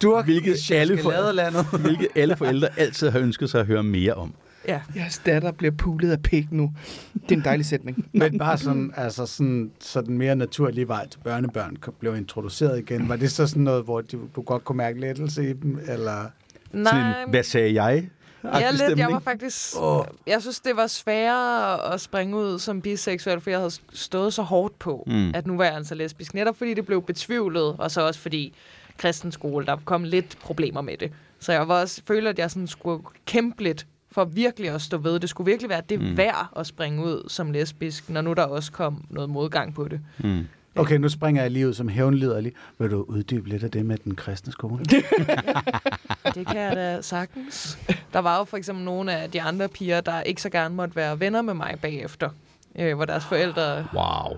[0.03, 1.67] Du har Hvilket alle, for, landet.
[1.81, 4.35] hvilket alle forældre altid har ønsket sig at høre mere om.
[4.69, 4.81] Ja.
[4.97, 6.73] Jeres datter bliver pulet af pik nu.
[7.15, 8.07] Det er en dejlig sætning.
[8.13, 13.09] Men bare sådan, altså sådan, så den mere naturlige vej til børnebørn blev introduceret igen.
[13.09, 16.25] Var det så sådan noget, hvor du, du godt kunne mærke lettelse i dem, eller...
[16.73, 18.09] Sådan Nej, en, hvad sagde jeg?
[18.45, 18.79] Ja, lidt.
[18.81, 18.99] stemning.
[18.99, 19.75] Jeg var faktisk...
[19.81, 20.05] Åh.
[20.27, 24.43] Jeg synes, det var sværere at springe ud som biseksuel, for jeg havde stået så
[24.43, 25.13] hårdt på, Mm.
[25.13, 25.31] mm.
[25.35, 26.35] at nu var jeg altså lesbisk.
[26.35, 28.55] Netop fordi det blev betvivlet, og så også fordi
[28.99, 31.13] kristen skole, der kom lidt problemer med det.
[31.41, 34.99] Så jeg var også følte, at jeg sådan skulle kæmpe lidt for virkelig at stå
[34.99, 35.21] ved.
[35.21, 36.17] Det skulle virkelig være det Mm.
[36.17, 40.01] værd at springe ud som lesbisk, når nu der også kom noget modgang på det.
[40.19, 40.47] Mm.
[40.77, 42.53] Okay, nu springer jeg lige ud som hævnliderlig.
[42.79, 44.85] Vil du uddybe lidt af det med den kristne skole?
[46.35, 47.79] Det kan jeg da sagtens.
[48.13, 50.97] Der var jo for eksempel nogle af de andre piger, der ikke så gerne måtte
[50.97, 52.31] være venner med mig bagefter.
[52.79, 54.37] Øh, hvor deres forældre Wow.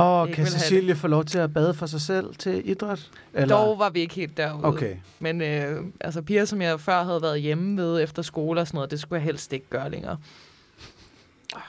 [0.00, 3.10] Og Ikke kan Cecilie få lov til at bade for sig selv til idræt?
[3.34, 3.56] Eller?
[3.56, 4.64] Dog var vi ikke helt derude.
[4.64, 4.96] Okay.
[5.18, 8.76] Men øh, altså piger, som jeg før havde været hjemme ved efter skole og sådan
[8.76, 10.16] noget, det skulle jeg helst ikke gøre længere.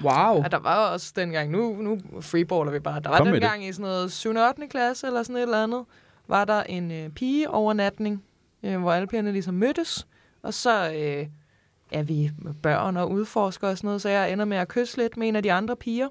[0.01, 0.43] Wow.
[0.43, 3.71] Og der var også dengang, nu, nu freeballer vi bare, der var Kom dengang i
[3.71, 4.29] sådan noget 7.
[4.29, 4.67] og 8.
[4.67, 5.83] klasse eller sådan et eller andet,
[6.27, 8.23] var der en øh, pigeovernatning,
[8.63, 10.07] øh, hvor alle pigerne ligesom mødtes,
[10.43, 11.27] og så øh,
[11.91, 12.31] er vi
[12.63, 15.35] børn og udforsker og sådan noget, så jeg ender med at kysse lidt med en
[15.35, 16.07] af de andre piger.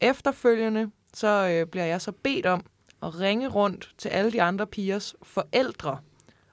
[0.00, 2.64] Efterfølgende, så øh, bliver jeg så bedt om
[3.02, 5.98] at ringe rundt til alle de andre pigers forældre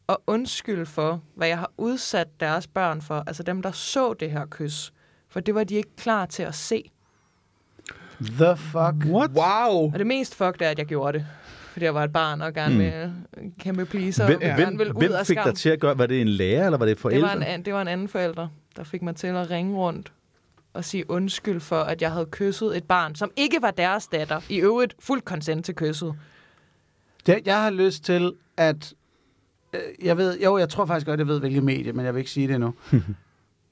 [0.08, 4.32] og undskylde for, hvad jeg har udsat deres børn for, altså dem, der så det
[4.32, 4.94] her kys.
[5.30, 6.92] For det var de ikke klar til at se.
[8.22, 9.14] The fuck?
[9.14, 9.32] What?
[9.32, 9.92] Wow.
[9.94, 11.28] Og det mest fucked er, at jeg gjorde det.
[11.72, 12.80] Fordi jeg var et barn og gerne Mm.
[12.80, 13.54] ville mm.
[13.60, 14.26] kæmpe pleaser.
[14.26, 15.44] Hvem, og hvem, gerne ville ud hvem af fik skam.
[15.50, 17.28] dig til at gøre, var det en lærer, eller var det det forældre?
[17.28, 20.12] var, en, det var en anden forælder, der fik mig til at ringe rundt
[20.78, 24.42] og sige undskyld for, at jeg havde kysset et barn, som ikke var deres datter.
[24.50, 26.13] I øvrigt fuldt konsent til kysset.
[27.26, 28.94] Det, jeg har lyst til at...
[29.74, 32.20] øh, Jeg ved, jo, jeg tror faktisk godt, jeg ved, hvilket medie, men jeg vil
[32.20, 32.74] ikke sige det endnu.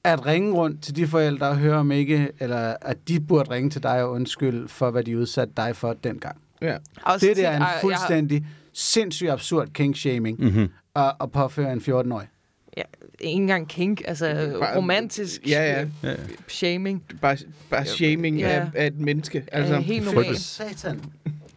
[0.04, 3.70] at ringe rundt til de forældre og høre om ikke, eller at de burde ringe
[3.70, 6.36] til dig og undskylde for, hvad de udsatte dig for dengang.
[6.62, 6.76] Ja.
[7.02, 10.68] Også Det der er en jeg har- fuldstændig sindssygt absurd kink-shaming Mm-hmm.
[10.94, 12.28] at, at påføre en 14-årig.
[12.76, 12.82] Ja,
[13.20, 15.86] ikke engang kink, altså Bare- romantisk Ja, ja.
[16.10, 16.14] Ja.
[16.48, 17.02] shaming.
[17.20, 17.36] Bare,
[17.70, 18.48] bare shaming Ja.
[18.48, 19.44] af, af et menneske.
[19.52, 20.40] Altså, Altså, helt normalt.
[20.40, 21.00] Satan.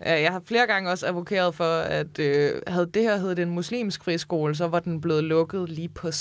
[0.05, 3.49] Ja, Jeg har flere gange også advokeret for, at øh, havde det her heddet en
[3.49, 6.11] muslimsk friskole, så var den blevet lukket lige på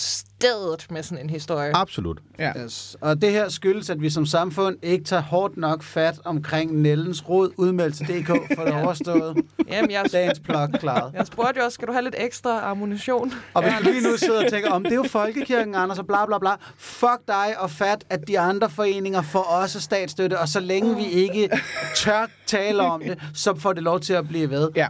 [0.43, 1.77] stedet med sådan en historie.
[1.77, 2.19] Absolut.
[2.39, 2.53] ja.
[2.65, 2.97] Yes.
[3.01, 7.29] Og det her skyldes, at vi som samfund ikke tager hårdt nok fat omkring Nellens
[7.29, 9.37] rod udmeldelse.dk for det overstået.
[9.69, 11.13] Jamen, jeg, Dagens plok klaret.
[11.15, 13.33] jeg spurgte jo også, skal du have lidt ekstra ammunition?
[13.55, 16.07] Og hvis du lige nu sidder og tænker, om det er jo folkekirken, Anders, og
[16.07, 16.51] bla bla bla.
[16.77, 21.05] Fuck dig og fat, at de andre foreninger får også statsstøtte, og så længe vi
[21.05, 21.51] ikke
[21.97, 24.71] tør tale om det, så får det lov til at blive ved.
[24.77, 24.89] Ja.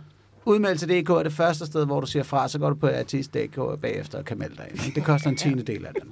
[0.49, 4.19] Udmeldelse.dk er det første sted, hvor du siger fra, så går du på artist.dk bagefter
[4.19, 4.95] og kan melde dig ind.
[4.95, 6.03] Det koster en tiende del af det.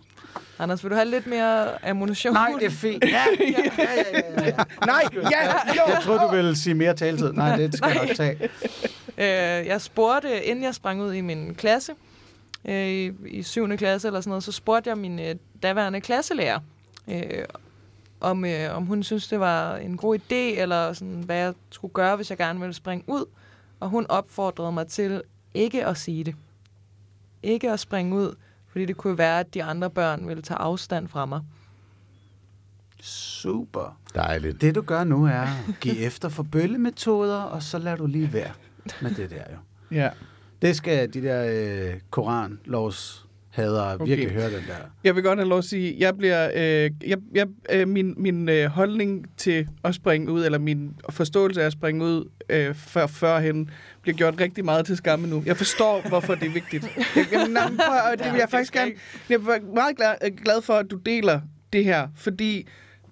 [0.59, 2.33] Anders, vil du have lidt mere ammunition?
[2.33, 3.05] Nej, det er fint.
[3.05, 4.65] Ja, ja, ja, ja, ja, ja.
[4.87, 5.93] Nej, ja, jo.
[5.93, 7.33] Jeg tror du ville sige mere taletid.
[7.33, 8.39] Nej, det skal jeg nok tage.
[9.19, 11.93] Øh, jeg spurgte, inden jeg sprang ud i min klasse,
[12.65, 13.77] øh, i, i 7.
[13.77, 16.61] klasse eller sådan noget, så spurgte jeg min øh, daværende klasselærer,
[17.09, 17.45] øh,
[18.21, 21.95] om, øh, om hun synes, det var en god idé, eller sådan, hvad jeg skulle
[21.95, 23.25] gøre, hvis jeg gerne ville springe ud.
[23.81, 25.23] Og hun opfordrede mig til
[25.55, 26.35] ikke at sige det.
[27.43, 28.35] Ikke at springe ud,
[28.69, 31.41] fordi det kunne være, at de andre børn ville tage afstand fra mig.
[33.01, 33.99] Super.
[34.15, 34.61] Dejligt.
[34.61, 38.33] Det du gør nu er at give efter for bøllemetoder, og så lader du lige
[38.33, 38.53] være
[39.03, 39.59] med det der jo.
[39.97, 40.11] Ja.
[40.63, 41.47] Det skal de der
[41.93, 43.26] øh, koranlovs
[43.57, 44.07] hadere Okay.
[44.07, 44.75] virkelig høre, den der.
[45.05, 48.49] Jeg vil godt have lov at sige, jeg bliver, øh, jeg, jeg, øh, min, min
[48.49, 53.07] øh, holdning til at springe ud, eller min forståelse af at springe ud øh, før,
[53.07, 53.71] førhen,
[54.03, 55.43] bliver gjort rigtig meget til skamme nu.
[55.47, 56.97] Jeg forstår, hvorfor det er vigtigt.
[57.17, 58.93] Jeg, jeg, nej, prøv, det vil jeg faktisk gerne.
[59.29, 61.41] Jeg er meget glad, øh, glad for, at du deler
[61.73, 62.67] det her, fordi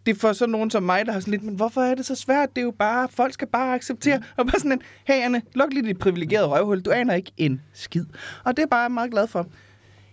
[0.07, 2.07] det er for sådan nogen som mig, der har sådan lidt, men hvorfor er det
[2.07, 2.49] så svært?
[2.57, 4.23] Det er jo bare, folk skal bare acceptere.
[4.37, 6.81] Og bare sådan en, hey Anne, luk lige dit privilegerede røvhul.
[6.81, 8.05] Du aner ikke en skid.
[8.45, 9.47] Og det er bare jeg meget glad for.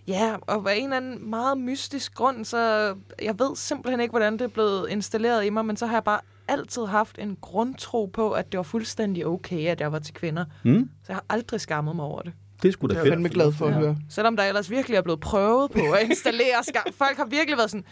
[0.08, 4.32] Ja, og af en eller anden meget mystisk grund, så jeg ved simpelthen ikke, hvordan
[4.32, 8.06] det er blevet installeret i mig, men så har jeg bare altid haft en grundtro
[8.06, 10.44] på, at det var fuldstændig okay, at jeg var til kvinder.
[10.64, 10.90] Mm?
[11.02, 12.32] Så jeg har aldrig skammet mig over det.
[12.62, 13.12] Det sgu da Det er jeg fedt.
[13.12, 13.96] fandme glad for at høre.
[14.10, 16.82] Selvom der ellers virkelig er blevet prøvet på at installere skam.
[16.92, 17.84] Folk har virkelig været sådan,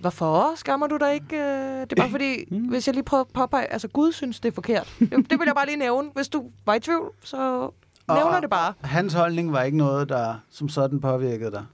[0.00, 1.36] hvorfor skammer du dig ikke?
[1.36, 2.58] Øh, Det er bare fordi, Mm.
[2.68, 4.94] hvis jeg lige prøver at påpege, altså Gud synes, det er forkert.
[4.98, 6.10] Det, det vil jeg bare lige nævne.
[6.14, 7.70] Hvis du var i tvivl, så
[8.14, 8.74] nævner det bare.
[8.80, 11.64] Hans holdning var ikke noget, der som sådan påvirkede dig.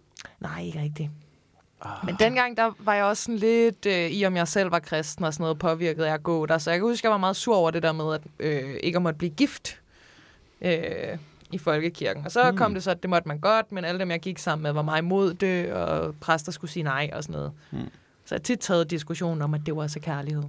[0.41, 1.11] Nej, ikke rigtigt.
[2.05, 5.25] Men dengang, der var jeg også sådan lidt, øh, i om jeg selv var kristen
[5.25, 6.59] og sådan noget, påvirket af at gå der.
[6.59, 8.97] Så jeg kan huske, jeg var meget sur over det der med, at øh, ikke
[8.97, 9.81] at måtte blive gift
[10.61, 11.19] øh,
[11.53, 12.25] i folkekirken.
[12.25, 12.57] Og så mm.
[12.57, 14.73] kom det så, at det måtte man godt, men alle dem, jeg gik sammen med,
[14.73, 17.53] var meget imod det, og præster skulle sige nej og sådan noget.
[17.71, 17.79] Mm.
[18.25, 20.43] Så jeg tit taget diskussionen om, at det var så kærlighed.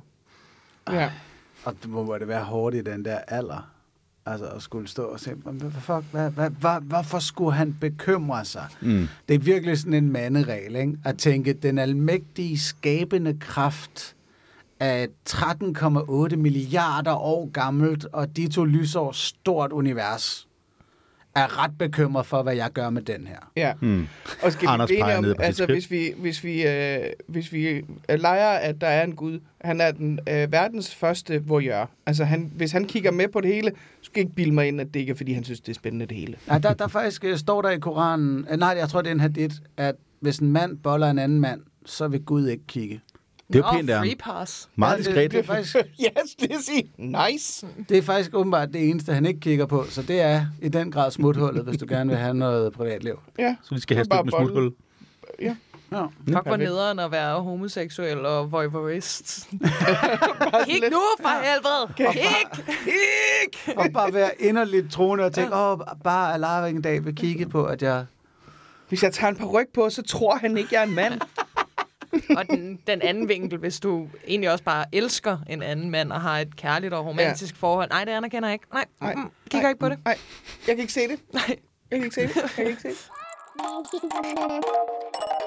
[0.90, 1.12] Ja.
[1.66, 3.70] Og det må det være hårdt i den der alder.
[4.32, 7.78] Altså at skulle stå og sige, "Men hvad, fuck, hvad, hvad, hvad, hvorfor skulle han
[7.82, 8.68] bekymre sig?
[8.82, 9.08] Mm.
[9.28, 10.98] Det er virkelig sådan en manderegel, ikke?
[11.06, 14.16] At tænke, den almægtige skabende kraft
[14.80, 20.48] af et 13,8 milliarder år gammelt og de to lysår stort univers
[21.36, 23.52] er ret bekymret for, hvad jeg gør med den her.
[23.56, 23.74] Ja.
[23.82, 24.08] Mm.
[24.44, 27.00] Og skal Anders vi blive peger enige ned om, altså hvis vi, hvis vi, øh,
[27.28, 27.84] hvis vi øh,
[28.20, 31.90] leger, at der er en Gud, han er den øh, verdens første voyeur.
[32.06, 33.72] Altså han, hvis han kigger med på det hele,
[34.10, 36.06] skal ikke bilde mig ind, at det ikke er, fordi han synes, det er spændende
[36.06, 36.36] det hele.
[36.48, 39.14] Nej, der, der faktisk øh, står der i Koranen, øh, nej, jeg tror, det er
[39.14, 43.02] en hadith, at hvis en mand boller en anden mand, så vil Gud ikke kigge.
[43.48, 44.00] Det er jo pænt, der.
[44.00, 44.70] free pass.
[44.76, 45.32] Meget Ja, det- diskret.
[45.32, 46.92] Det, er faktisk, yes, det er sige.
[47.32, 47.68] Nice.
[47.90, 50.92] det er faktisk åbenbart det eneste, han ikke kigger på, så det er i den
[50.92, 53.20] grad smuthullet, hvis du gerne vil have noget privatliv.
[53.40, 53.56] Ja.
[53.64, 54.48] Så de skal have et stykke med bolle.
[54.48, 54.74] smuthul.
[55.92, 56.06] Ja.
[56.28, 59.50] Fuck, hvor nederen at være homoseksuel og voivorist.
[60.66, 61.94] Kig nu, for helvede!
[62.14, 63.78] Kig!
[63.78, 67.66] Og bare være inderligt troende og tænke, åh, bare Allah en dag vil kigge på,
[67.66, 68.06] at jeg...
[68.90, 71.22] Hvis jeg tager en par ryg på, så tror han ikke, jeg er en mand.
[72.38, 76.22] Og den, den anden vinkel, hvis du egentlig også bare elsker en anden mand og
[76.22, 77.58] har et kærligt og romantisk ja.
[77.60, 77.90] forhold.
[77.90, 78.66] Nej, det anerkender jeg ikke.
[78.74, 79.70] Nej, Nej, mm, kigger nej.
[79.70, 80.00] ikke på det.
[80.06, 80.18] Nej,
[80.68, 81.20] jeg kan ikke se det.
[81.34, 81.58] Nej.
[81.92, 82.36] Jeg kan ikke se det.
[82.36, 83.10] Jeg kan ikke se det.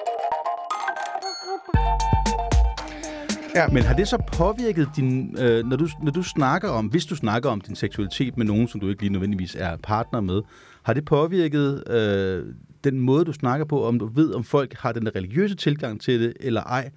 [3.54, 7.06] Ja, Men har det så påvirket din, øh, når, du, når du snakker om, hvis
[7.06, 10.42] du snakker om din seksualitet med nogen, som du ikke lige nødvendigvis er partner med,
[10.82, 14.92] har det påvirket øh, den måde, du snakker på, om du ved, om folk har
[14.92, 16.90] den religiøse tilgang til det, eller ej?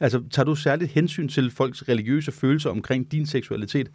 [0.00, 3.90] Altså, tager du særligt hensyn til folks religiøse følelser omkring din seksualitet?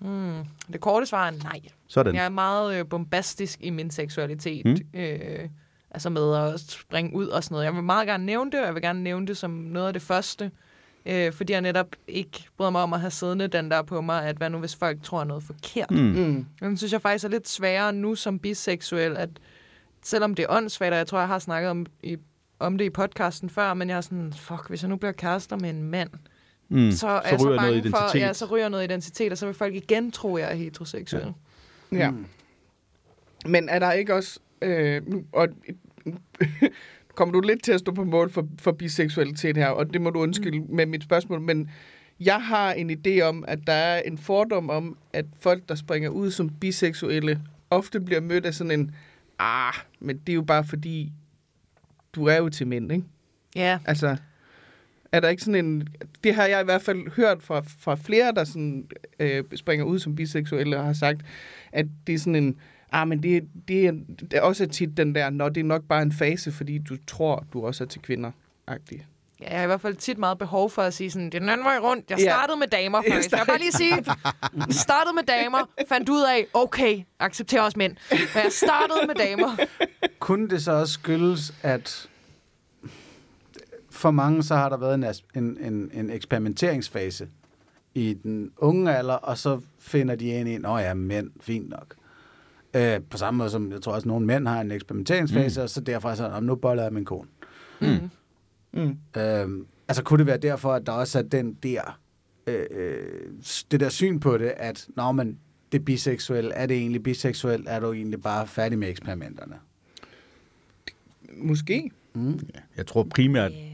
[0.00, 0.44] Mm.
[0.72, 1.60] Det korte svar er nej.
[1.86, 2.14] Sådan.
[2.14, 4.66] Jeg er meget øh, bombastisk i min seksualitet.
[4.66, 5.00] Mm.
[5.00, 5.48] Øh,
[5.90, 7.64] altså med at springe ud og sådan noget.
[7.64, 9.92] Jeg vil meget gerne nævne det, og jeg vil gerne nævne det som noget af
[9.92, 10.50] det første,
[11.06, 14.24] Øh, fordi jeg netop ikke bryder mig om at have siddende den der på mig,
[14.24, 15.90] at hvad nu hvis folk tror noget forkert.
[15.90, 15.96] Mm.
[15.98, 16.46] Mm.
[16.60, 19.28] Den synes jeg faktisk er lidt sværere nu som biseksuel, at
[20.02, 22.16] selvom det er åndssvagt, og jeg tror, jeg har snakket om, i,
[22.58, 25.56] om det i podcasten før, men jeg er sådan, fuck, hvis jeg nu bliver kærester
[25.56, 26.10] med en mand,
[26.70, 26.92] Mm.
[26.92, 28.10] så er så jeg så ryger bange noget identitet.
[28.12, 30.54] for, ja, så ryger noget identitet, og så vil folk igen tro, at jeg er
[30.56, 31.32] heteroseksuel.
[31.92, 31.96] Ja.
[31.98, 32.10] Ja.
[32.10, 32.26] Mm.
[33.46, 34.40] Men er der ikke også...
[34.62, 35.48] Øh, og,
[37.14, 40.10] kommer du lidt til at stå på mål for, for biseksualitet her, og det må
[40.10, 41.70] du undskylde med mit spørgsmål, men
[42.20, 46.10] jeg har en idé om, at der er en fordom om, at folk, der springer
[46.10, 47.40] ud som biseksuelle,
[47.70, 48.94] ofte bliver mødt af sådan en,
[49.38, 51.12] ah, men det er jo bare fordi,
[52.12, 53.04] du er jo til mænd, ikke?
[53.56, 53.78] ja.
[53.84, 54.16] Altså,
[55.12, 55.88] er der ikke sådan en...
[56.24, 58.88] Det har jeg i hvert fald hørt fra, fra flere, der sådan,
[59.20, 61.20] øh, springer ud som biseksuelle og har sagt,
[61.72, 62.56] at det er sådan en...
[62.92, 65.82] Ah, men det, det, er, det er også tit den der, når det er nok
[65.88, 68.30] bare en fase, fordi du tror, du også er til kvinder.
[68.70, 69.02] -agtig.
[69.40, 71.38] Ja, jeg har i hvert fald tit meget behov for at sige sådan, det er
[71.38, 72.10] den anden vej rundt.
[72.10, 72.24] Jeg Ja.
[72.24, 73.32] startede med damer Jeg faktisk.
[73.32, 74.04] Jeg vil bare lige sige,
[74.84, 77.96] startede med damer, fandt ud af, okay, accepterer også mænd.
[78.10, 79.56] Men jeg startede med damer.
[80.18, 82.08] Kunne det så også skyldes, at
[83.90, 85.04] for mange så har der været en,
[85.44, 87.28] en, en, en eksperimenteringsfase
[87.94, 91.94] i den unge alder, og så finder de ind i, at ja, mænd, fint nok.
[92.74, 95.62] Øh, på samme måde som jeg tror også, at nogle mænd har en eksperimenteringsfase, mm.
[95.62, 97.28] og så derfra så, "Nå, nu boller jeg min kone.
[97.80, 98.10] Mm.
[98.72, 98.96] Mm.
[99.20, 101.98] Øh, altså kunne det være derfor, at der også er den der,
[102.46, 102.98] øh, øh,
[103.70, 105.38] det der syn på det, at når man
[105.72, 109.54] det er biseksuelt, er det egentlig biseksuelt, er du egentlig bare færdig med eksperimenterne?
[111.36, 111.90] Måske.
[112.14, 112.40] Mm.
[112.76, 113.64] Jeg tror primært, Yeah.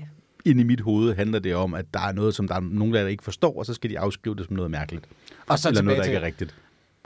[0.44, 2.94] ind i mit hoved handler det om, at der er noget, som der er nogen,
[2.94, 5.04] der ikke forstår, og så skal de afskrive det som noget mærkeligt.
[5.46, 6.54] Og så Eller noget, der til, ikke er rigtigt.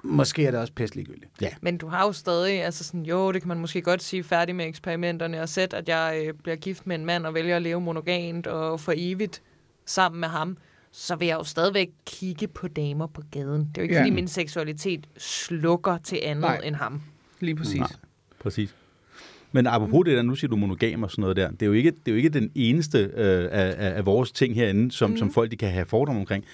[0.04, 1.32] Måske er det også pisseliggyldigt.
[1.60, 4.56] Men du har jo stadig, altså sådan, jo, det kan man måske godt sige, færdig
[4.56, 7.62] med eksperimenterne, og sæt, at jeg øh, bliver gift med en mand og vælger at
[7.62, 9.42] leve monogamt og for evigt
[9.86, 10.56] sammen med ham,
[10.92, 13.60] så vil jeg jo stadigvæk kigge på damer på gaden.
[13.60, 13.98] Det er jo ikke, Ja.
[13.98, 14.04] ja.
[14.04, 16.60] fordi min seksualitet slukker til andet Nej.
[16.64, 17.02] End ham.
[17.40, 17.78] Lige præcis.
[17.78, 17.88] Nej.
[18.40, 18.74] Præcis.
[19.52, 21.72] Men apropos det der, nu siger du monogam og sådan noget der, det er jo
[21.72, 25.10] ikke, det er jo ikke den eneste øh, af, af, af vores ting herinde, som,
[25.10, 25.16] mm.
[25.16, 26.44] som folk de kan have fordomme omkring.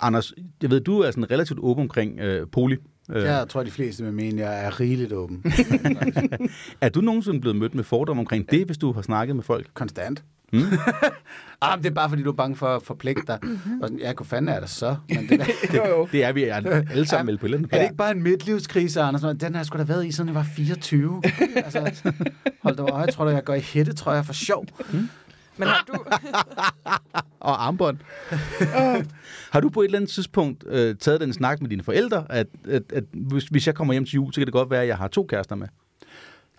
[0.00, 2.76] Anders, jeg ved, du er sådan relativt åben omkring øh, poli.
[3.12, 5.44] Øh, Jeg tror, de fleste vil mene, at jeg er rigeligt åben.
[6.80, 9.66] Er du nogensinde blevet mødt med fordomme omkring det, hvis du har snakket med folk?
[9.74, 10.24] Konstant.
[10.52, 10.60] Mm.
[11.62, 13.38] ah, men det er bare, fordi du er bange for at forpligte dig.
[13.82, 14.96] Og sådan, ja, hvor fanden er det så?
[15.08, 16.08] Men det, der, Jo, jo.
[16.12, 19.20] Det er vi alle sammen vel på et er det ikke bare en midtlivskrise, Anders?
[19.40, 21.22] Den har jeg sgu da været i, siden jeg var 24.
[21.56, 22.12] altså,
[22.62, 24.66] hold da øje, jeg tror, da, jeg går i hætte, tror jeg, for sjov.
[25.56, 26.04] Men har du...
[27.48, 27.98] og armbånd.
[29.52, 32.46] har du på et eller andet tidspunkt øh, taget den snak med dine forældre, at,
[32.68, 34.88] at, at hvis, hvis jeg kommer hjem til jul, så kan det godt være, at
[34.88, 35.68] jeg har to kærester med?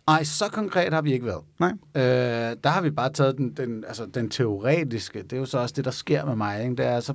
[0.08, 1.44] Ej, så konkret har vi ikke været.
[1.60, 1.72] Nej.
[1.96, 5.24] Øh, der har vi bare taget den, den, altså, den teoretiske.
[5.24, 6.64] Det er jo så også det, der sker med mig.
[6.64, 6.76] Ikke?
[6.76, 7.14] Det er, så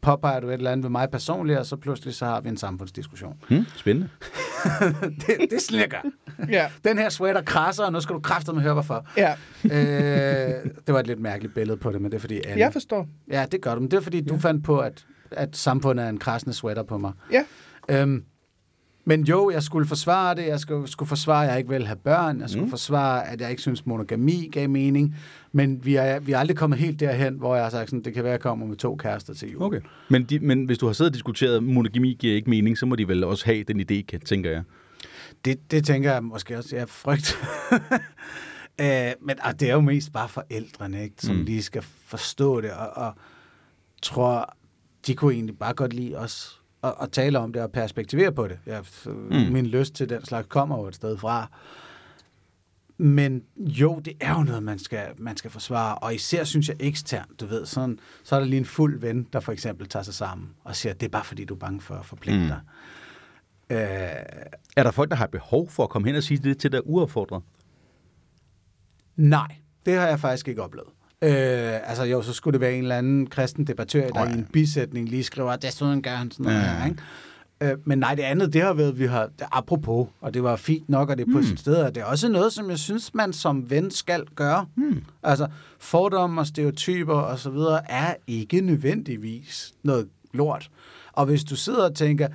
[0.00, 2.56] påpeger du et eller andet ved mig personligt, og så pludselig så har vi en
[2.56, 3.36] samfundsdiskussion.
[3.48, 3.66] Hmm?
[3.76, 4.08] Spændende.
[5.26, 6.10] det, det er sådan, jeg gør.
[6.48, 6.70] Ja.
[6.84, 9.06] Den her sweater krasser, og nu skal du kraftedeme høre, hvorfor.
[9.16, 9.34] ja.
[9.64, 12.40] øh, det var et lidt mærkeligt billede på det, men det er fordi...
[12.46, 13.08] Anne, Jeg forstår.
[13.30, 16.08] Ja, det gør du, men det er fordi, du fandt på, at, at samfundet er
[16.08, 17.12] en krassende sweater på mig.
[17.32, 17.44] Ja.
[17.88, 18.24] Øhm,
[19.08, 20.46] men jo, jeg skulle forsvare det.
[20.46, 22.40] Jeg skulle, skulle forsvare, at jeg ikke vil have børn.
[22.40, 22.70] Jeg skulle Mm.
[22.70, 25.16] forsvare, at jeg ikke synes, monogami gav mening.
[25.52, 28.14] Men vi er, vi er aldrig kommet helt derhen, hvor jeg har sagt, sådan, det
[28.14, 29.62] kan være, at jeg kommer med to kærester til jul.
[29.62, 29.80] Okay.
[30.08, 32.86] Men, de, men hvis du har siddet og diskuteret, at monogami giver ikke mening, så
[32.86, 34.62] må de vel også have den idé, tænker jeg.
[35.44, 37.38] Det, det tænker jeg måske også, jeg frygt.
[38.80, 41.42] øh, men og det er jo mest bare forældrene, ikke, som mm.
[41.44, 43.12] lige skal forstå det, og, og
[44.02, 44.56] tror,
[45.06, 48.48] de kunne egentlig bare godt lide os at, at tale om det og perspektivere på
[48.48, 48.58] det.
[48.84, 49.14] Så Mm.
[49.14, 49.52] mm.
[49.52, 51.50] Min lyst til den slags kommer jo et sted fra.
[53.00, 56.76] Men jo, det er jo noget, man skal, man skal forsvare, og især synes jeg
[56.80, 60.02] eksternt, du ved, sådan, så er der lige en fuld ven, der for eksempel tager
[60.02, 62.46] sig sammen og siger, det er bare fordi, du er bange for at forpligte Mm.
[62.46, 62.60] dig.
[63.70, 63.78] Øh,
[64.76, 66.80] Er der folk, der har behov for at komme hen og sige det til dig
[66.86, 67.42] uopfordret?
[69.16, 70.88] Nej, det har jeg faktisk ikke oplevet.
[71.22, 74.34] Øh, altså jo, så skulle det være en eller anden kristen debattør, der oh, ja.
[74.34, 77.02] i en bisætning lige skriver, at desuden gør han sådan noget Ja, her, ikke?
[77.60, 80.88] Øh, men nej, det andet, det har været, vi har, apropos, og det var fint
[80.88, 81.44] nok, og det er på Mm.
[81.44, 81.44] mm.
[81.44, 84.66] sit sted, og det er også noget, som jeg synes, man som ven skal gøre.
[84.74, 85.04] Hmm.
[85.22, 85.46] Altså,
[85.78, 90.70] fordomme og stereotyper og så videre er ikke nødvendigvis noget lort.
[91.12, 92.28] Og hvis du sidder og tænker,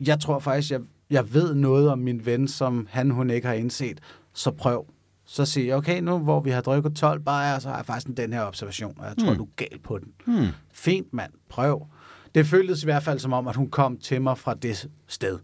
[0.00, 0.80] jeg tror faktisk, jeg,
[1.10, 4.00] jeg ved noget om min ven, som han, hun ikke har indset,
[4.34, 4.86] så prøv.
[5.32, 8.16] Så siger jeg, okay, nu hvor vi har drukket 12 bajer, så har jeg faktisk
[8.16, 9.32] den her observation, og jeg tror, Mm.
[9.32, 9.36] mm.
[9.38, 10.12] du er gal på den.
[10.26, 10.46] Hmm.
[10.72, 11.32] Fint, mand.
[11.48, 11.86] Prøv.
[12.34, 15.38] Det føltes i hvert fald som om, at hun kom til mig fra det sted.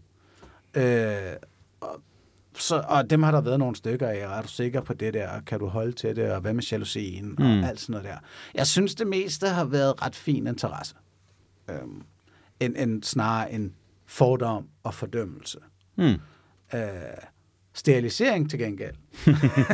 [0.73, 1.35] Øh,
[1.81, 2.01] og
[2.55, 5.13] så, og dem har der været nogle stykker af, og er du sikker på det
[5.13, 7.35] der, og kan du holde til det, og hvad med jalousien, mm.
[7.45, 7.59] Mm.
[7.63, 8.17] og alt sådan noget der.
[8.53, 10.95] Jeg synes, det meste har været ret fin interesse.
[11.69, 12.01] Øhm,
[12.59, 13.73] en, en, snarere en
[14.05, 15.57] fordom og fordømmelse.
[15.95, 16.05] Mm.
[16.73, 16.79] Øh,
[17.77, 18.93] sterilisering til gengæld.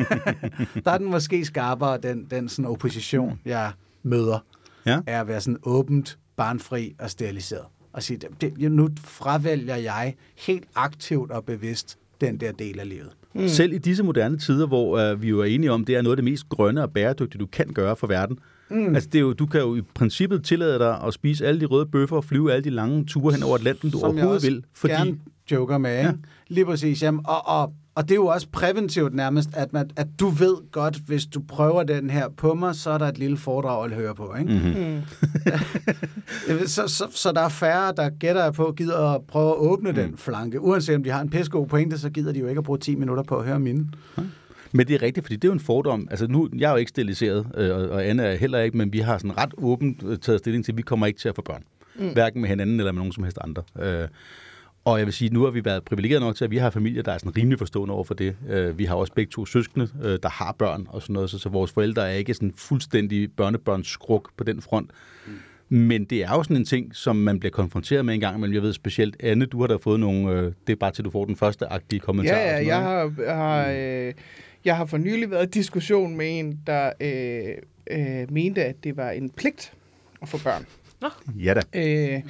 [0.85, 3.71] der er den måske skarpere, den, den sådan opposition, jeg
[4.03, 4.45] møder,
[4.85, 4.99] Ja.
[5.07, 7.63] er at være sådan åbent, barnfri og steriliseret.
[7.93, 10.15] Og sige, det, det, nu fravælger jeg
[10.47, 13.09] helt aktivt og bevidst den der del af livet.
[13.35, 13.47] Mm.
[13.47, 16.13] Selv i disse moderne tider, hvor uh, vi jo er enige om, det er noget
[16.13, 18.39] af det mest grønne og bæredygtige, du kan gøre for verden.
[18.69, 18.95] Mm.
[18.95, 21.65] Altså, det er jo, du kan jo i princippet tillade dig at spise alle de
[21.65, 24.63] røde bøffer og flyve alle de lange ture hen over Atlanten, du Som overhovedet vil.
[24.73, 25.17] Fordi, gerne
[25.51, 26.09] joker med, ikke?
[26.09, 26.15] Ja.
[26.47, 27.03] Lige præcis.
[27.03, 30.71] Jamen, og, og, og det er jo også præventivt nærmest, at, man, at du ved
[30.71, 33.91] godt, hvis du prøver den her på mig, så er der et lille foredrag at
[33.91, 34.35] høre på.
[34.39, 34.53] Ikke?
[34.53, 35.01] mm-hmm.
[36.49, 36.67] Mm.
[36.75, 39.95] så, så, så der er færre, der gætter på, gider at prøve at åbne mm.
[39.95, 40.61] den flanke.
[40.61, 42.95] Uanset om de har en pissegod pointe, så gider de jo ikke at bruge 10
[42.95, 43.87] minutter på at høre mine.
[44.71, 46.07] Men det er rigtigt, fordi det er jo en fordom.
[46.11, 48.99] Altså nu, jeg er jo ikke steriliseret, øh, og, Anna er heller ikke, men vi
[48.99, 51.41] har sådan ret åbent øh, taget stilling til, at vi kommer ikke til at få
[51.41, 51.63] børn.
[51.95, 52.13] Mm.
[52.13, 53.63] Hverken med hinanden eller med nogen som helst andre.
[53.79, 54.07] Øh,
[54.85, 57.03] og jeg vil sige, nu har vi været privilegeret nok til, at vi har familier,
[57.03, 58.35] der er sådan rimelig forstående over for det.
[58.49, 61.39] Øh, vi har også begge to søskende, øh, der har børn og sådan noget, så,
[61.39, 64.91] så vores forældre er ikke sådan fuldstændig børnebørnsskruk på den front.
[65.27, 65.33] Mm.
[65.69, 68.53] Men det er jo sådan en ting, som man bliver konfronteret med en gang imellem.
[68.53, 70.31] Jeg ved specielt, Anne, du har da fået nogle...
[70.31, 72.37] Øh, det er bare til, du får den første agtige kommentar.
[72.37, 74.13] Ja, og ja, jeg har, har, øh,
[74.65, 77.49] jeg har for nylig været i diskussion med en, der øh,
[77.91, 79.73] øh, mente, at det var en pligt
[80.21, 80.65] at få børn.
[81.03, 81.45] ikke?
[81.45, 81.61] Ja da.
[81.73, 82.21] Øh,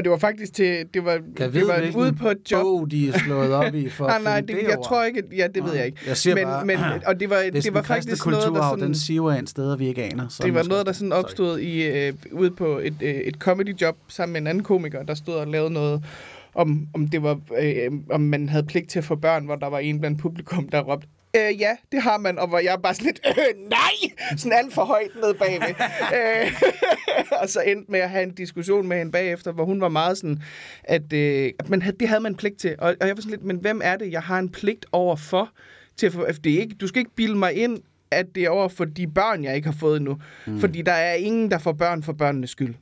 [0.00, 2.62] og det var faktisk til, det var, jeg det vide, var ude på et job.
[2.62, 4.84] bog, de er slået op i for Nej, at nej, finde det, det jeg ord?
[4.84, 5.98] tror ikke, ja, det ved jeg ikke.
[6.06, 8.84] Jeg siger men, bare, men, og det var, Hvis det var faktisk noget, der sådan,
[8.84, 10.28] den siver ind steder, vi ikke aner.
[10.28, 13.96] Så det var noget, der sådan opstod i, øh, ude på et, øh, et comedy-job
[14.08, 16.04] sammen med en anden komiker, der stod og lavede noget
[16.54, 19.66] om, om det var, øh, om man havde pligt til at få børn, hvor der
[19.66, 22.94] var en blandt publikum, der råbte, Øh, ja, det har man, og hvor jeg bare
[22.94, 25.74] sådan lidt, øh, nej, sådan alt for højt ned bagved.
[26.16, 26.52] øh,
[27.42, 30.18] og så endte med at have en diskussion med hende bagefter, hvor hun var meget
[30.18, 30.42] sådan,
[30.84, 32.74] at, øh, at man det havde man pligt til.
[32.78, 35.16] Og, og jeg var sådan lidt, men hvem er det, jeg har en pligt over
[35.16, 35.50] for?
[35.96, 37.78] Til at få, for det ikke, du skal ikke bilde mig ind,
[38.10, 40.18] at det er over for de børn, jeg ikke har fået endnu.
[40.46, 40.60] Mm.
[40.60, 42.74] Fordi der er ingen, der får børn for børnenes skyld.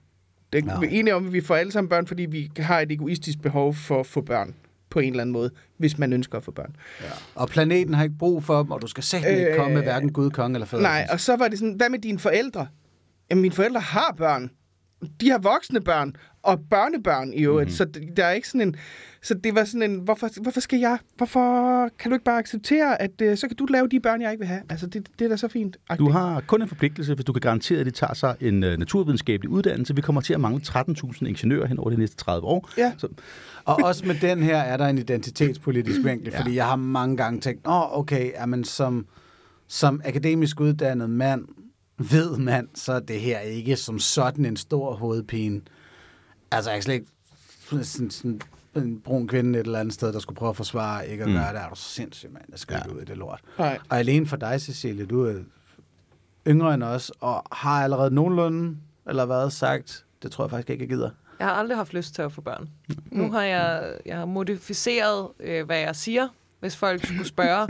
[0.52, 3.42] Det, er enige om, at vi får alle sammen børn, fordi vi har et egoistisk
[3.42, 4.54] behov for at få børn
[4.90, 6.76] på en eller anden måde, hvis man ønsker at få børn.
[7.00, 7.06] Ja.
[7.34, 9.82] Og planeten har ikke brug for dem, og du skal sætte ikke Øh, komme med
[9.82, 10.82] hverken Gud, konge eller fader.
[10.82, 12.66] Nej, og så var det sådan, hvad med dine forældre?
[13.30, 14.50] Jamen, mine forældre har børn.
[15.20, 16.12] De har voksne børn,
[16.42, 17.66] og børnebørn i øvrigt.
[17.66, 17.76] Mm-hmm.
[17.76, 18.76] Så d- der er ikke sådan en...
[19.22, 20.98] Så det var sådan en, hvorfor, hvorfor skal jeg...
[21.16, 24.30] Hvorfor kan du ikke bare acceptere, at uh, så kan du lave de børn, jeg
[24.32, 24.60] ikke vil have?
[24.70, 25.76] Altså, det, det er da så fint.
[25.98, 28.70] Du har kun en forpligtelse, hvis du kan garantere, at de tager sig en uh,
[28.70, 29.94] naturvidenskabelig uddannelse.
[29.94, 32.70] Vi kommer til at mangle 13.000 ingeniører hen over de næste 30 år.
[32.78, 32.92] Ja.
[32.98, 33.08] Så,
[33.68, 36.40] Og også med den her er der en identitetspolitisk vinkel, Ja.
[36.40, 39.06] fordi jeg har mange gange tænkt, åh, okay, jamen, som,
[39.66, 41.44] som akademisk uddannet mand,
[41.98, 45.60] ved mand, så er det her ikke som sådan en stor hovedpine.
[46.50, 47.06] Altså, jeg kan slet ikke
[47.84, 48.40] sådan, sådan
[48.74, 51.34] en brun kvinde et eller andet sted, der skulle prøve at forsvare ikke at Mm.
[51.36, 51.60] gøre det.
[51.60, 52.44] Er du sindssygt, mand?
[52.50, 52.94] Jeg skal Ja.
[52.94, 53.40] ud i det lort.
[53.58, 53.78] Nej.
[53.88, 55.34] Og alene for dig, Cecilie, du er
[56.48, 58.76] yngre end os, og har allerede nogenlunde,
[59.08, 61.10] eller hvad sagt, det tror jeg faktisk ikke, jeg gider.
[61.38, 62.68] Jeg har aldrig haft lyst til at få børn.
[63.10, 66.28] Nu har jeg, jeg har modificeret, øh, hvad jeg siger,
[66.60, 67.68] hvis folk skulle spørge.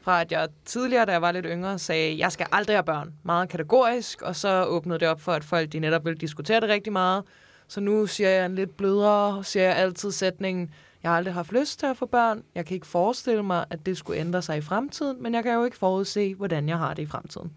[0.00, 3.14] Fra at jeg tidligere, da jeg var lidt yngre, sagde, jeg skal aldrig have børn.
[3.22, 6.68] Meget kategorisk, og så åbnede det op for, at folk de netop ville diskutere det
[6.68, 7.22] rigtig meget.
[7.68, 10.70] Så nu siger jeg en lidt blødere, siger jeg altid sætningen,
[11.02, 12.42] jeg har aldrig haft lyst til at få børn.
[12.54, 15.54] Jeg kan ikke forestille mig, at det skulle ændre sig i fremtiden, men jeg kan
[15.54, 17.56] jo ikke forudse, hvordan jeg har det i fremtiden.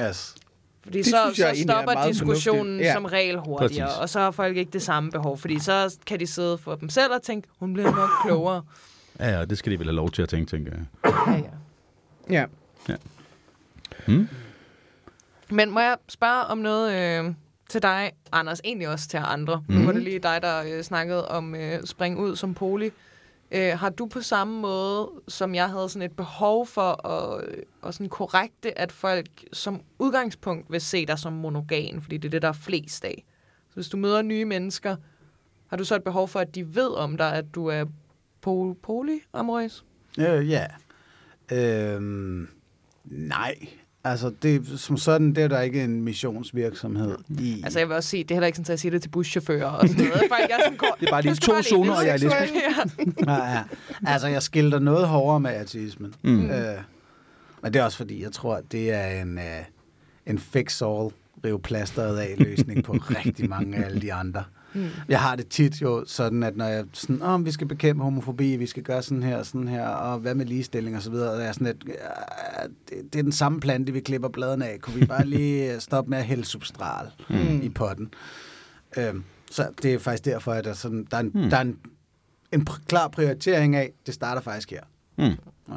[0.00, 0.34] Yes.
[0.84, 2.80] Fordi Det så, synes jeg så er stopper meget diskussionen.
[2.80, 2.92] Ja.
[2.92, 4.00] som regel hurtigere, Præcis.
[4.00, 6.88] og så har folk ikke det samme behov, fordi så kan de sidde for dem
[6.88, 8.62] selv og tænke, hun bliver nok klogere.
[9.20, 11.14] ja, og det skal de vel have lov til at tænke, tænker jeg.
[12.30, 12.44] Ja, ja.
[12.88, 12.96] Ja.
[14.06, 14.28] Hmm?
[15.50, 16.92] Men må jeg spørge om noget
[17.24, 17.34] øh,
[17.68, 19.64] til dig, Anders, egentlig også til andre.
[19.68, 19.74] Mm.
[19.74, 22.90] Nu var det lige dig, der øh, snakkede om øh, springe ud som poli.
[23.54, 27.42] Øh, har du på samme måde, som jeg havde sådan et behov for at,
[27.82, 32.28] og at sådan korrekte, at folk som udgangspunkt vil se dig som monogan, fordi det
[32.28, 33.24] er det, der er flest af.
[33.68, 34.96] Så hvis du møder nye mennesker,
[35.66, 37.84] har du så et behov for, at de ved om dig, at du er
[38.46, 39.84] pol- polyamorøs?
[40.18, 40.66] Øh, ja.
[41.52, 42.48] Øhm,
[43.04, 43.54] nej.
[44.06, 47.60] Altså, det, som sådan, det er der ikke en missionsvirksomhed i.
[47.64, 49.08] Altså jeg vil også sige, det er heller ikke sådan, at jeg siger det til
[49.08, 50.22] buschauffører og sådan noget.
[50.28, 52.12] Folk er sådan, går, Det er bare de "Jeg skal to lige zoner, og jeg
[52.14, 52.52] er seksuelt."
[53.26, 53.32] Ja.
[53.34, 53.62] ja, ja.
[54.06, 56.14] Altså, jeg skilter noget hårdere med ateismen.
[56.22, 56.50] Mm.
[56.50, 56.76] Øh,
[57.62, 59.44] men det er også fordi, jeg tror, at det er en, øh,
[60.26, 61.10] en fix-all,
[61.44, 62.92] rive plasteret af løsning på
[63.24, 64.44] rigtig mange af alle de andre.
[64.74, 64.88] Mm.
[65.08, 68.56] Jeg har det tit jo sådan, at når jeg sådan, om vi skal bekæmpe homofobi,
[68.56, 71.32] vi skal gøre sådan her og sådan her, og hvad med ligestilling og så videre,
[71.32, 74.66] og jeg er sådan lidt, ja, det, det er den samme plante, vi klipper bladene
[74.66, 74.80] af.
[74.80, 77.60] Kunne vi bare lige stoppe med at hælde substral mm.
[77.62, 78.14] i potten?
[78.96, 81.50] Øhm, så det er faktisk derfor, at der, er sådan, der er en, mm.
[81.50, 81.78] der er en,
[82.52, 84.82] en klar prioritering af, det starter faktisk her.
[85.16, 85.24] Mm.
[85.68, 85.74] Ja.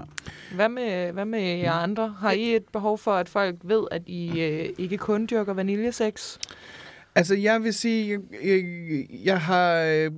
[0.56, 2.16] Hvad med, hvad med jer andre?
[2.20, 6.38] Har I et behov for, at folk ved, at I øh, ikke kun dyrker vaniljesex?
[7.18, 8.64] Altså, jeg vil sige, jeg, jeg,
[9.26, 9.82] jeg har...
[9.82, 10.12] øh,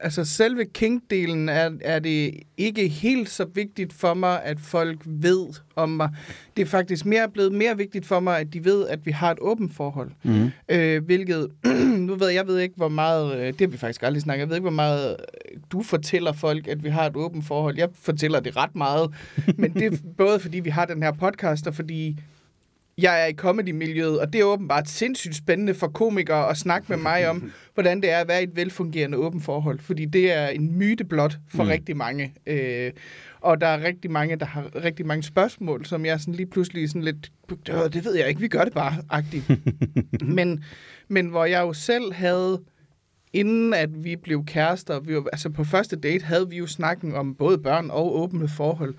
[0.00, 5.46] Altså, selve kink-delen er, er det ikke helt så vigtigt for mig, at folk ved
[5.76, 6.10] om mig.
[6.56, 9.30] Det er faktisk mere blevet mere vigtigt for mig, at de ved, at vi har
[9.30, 10.10] et åbent forhold.
[10.22, 10.50] Mm.
[10.68, 11.48] Øh, hvilket,
[12.08, 14.48] nu ved jeg, ved ikke, hvor meget, øh, det har vi faktisk aldrig snakket, jeg
[14.48, 17.78] ved ikke, hvor meget øh, du fortæller folk, at vi har et åbent forhold.
[17.78, 19.10] Jeg fortæller det ret meget,
[19.56, 22.16] men det er både fordi, vi har den her podcast, og fordi
[22.98, 26.96] jeg er i comedy-miljøet, og det er åbenbart sindssygt spændende for komikere at snakke med
[26.96, 29.78] mig om, hvordan det er at være i et velfungerende åbent forhold.
[29.80, 31.68] Fordi det er en myte blot for Mm.
[31.68, 32.34] rigtig mange.
[32.46, 32.92] Øh,
[33.40, 36.88] og der er rigtig mange, der har rigtig mange spørgsmål, som jeg sådan lige pludselig
[36.88, 37.32] sådan lidt,
[37.70, 39.44] "Øh, det ved jeg ikke, vi gør det bare, agtigt.
[40.36, 40.64] men,
[41.08, 42.60] men hvor jeg jo selv havde,
[43.32, 47.14] inden at vi blev kærester, vi var, altså på første date havde vi jo snakken
[47.14, 48.94] om både børn og åbne forhold,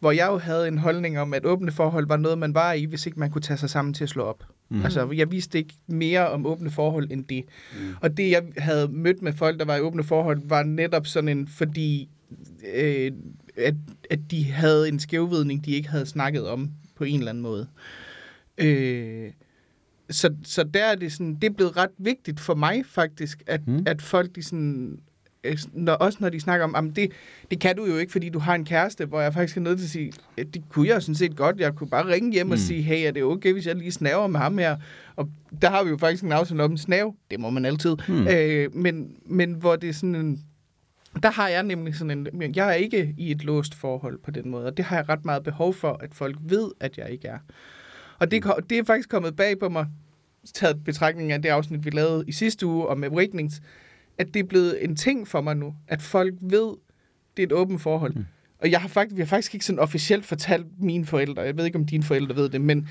[0.00, 2.84] hvor jeg jo havde en holdning om, at åbne forhold var noget, man var i,
[2.84, 4.44] hvis ikke man kunne tage sig sammen til at slå op.
[4.68, 4.82] Mm.
[4.84, 7.44] Altså, jeg vidste ikke mere om åbne forhold end det.
[7.72, 7.94] Mm.
[8.00, 11.28] Og det, jeg havde mødt med folk, der var i åbne forhold, var netop sådan
[11.28, 12.08] en, fordi
[12.74, 13.12] øh,
[13.56, 13.74] at,
[14.10, 17.68] at de havde en skævvidning, de ikke havde snakket om på en eller anden måde.
[18.58, 19.30] Øh,
[20.10, 23.68] så, så der er det sådan, det er blevet ret vigtigt for mig faktisk, at,
[23.68, 23.82] Mm.
[23.86, 24.98] at folk de sådan,
[25.72, 27.12] når, også når de snakker om, "Jamen, det,
[27.50, 29.78] det kan du jo ikke, fordi du har en kæreste, hvor jeg faktisk er nødt
[29.78, 31.60] til at sige, at det kunne jeg sådan set godt.
[31.60, 32.52] Jeg kunne bare ringe hjem mm.
[32.52, 32.60] og Mm.
[32.62, 34.76] sige, hey, er det okay, hvis jeg lige snaver med ham her?
[35.16, 35.28] Og
[35.62, 37.14] der har vi jo faktisk en aftale om en snav.
[37.30, 37.96] Det må man altid.
[38.08, 38.26] Mm.
[38.28, 40.40] Øh, men, men hvor det er sådan en,
[41.22, 44.48] der har jeg nemlig sådan en, jeg er ikke i et låst forhold på den
[44.50, 47.28] måde, og det har jeg ret meget behov for, at folk ved, at jeg ikke
[47.28, 47.38] er.
[48.18, 49.86] Og det, ko- det er faktisk kommet bag på mig,
[50.54, 53.60] taget betragtning af det afsnit, vi lavede i sidste uge om Awakenings,
[54.18, 56.74] at det er blevet en ting for mig nu, at folk ved,
[57.36, 58.14] det er et åbent forhold.
[58.14, 58.24] Mm.
[58.58, 61.64] Og jeg har faktisk, vi har faktisk ikke sådan officielt fortalt mine forældre, jeg ved
[61.64, 62.88] ikke, om dine forældre ved det, men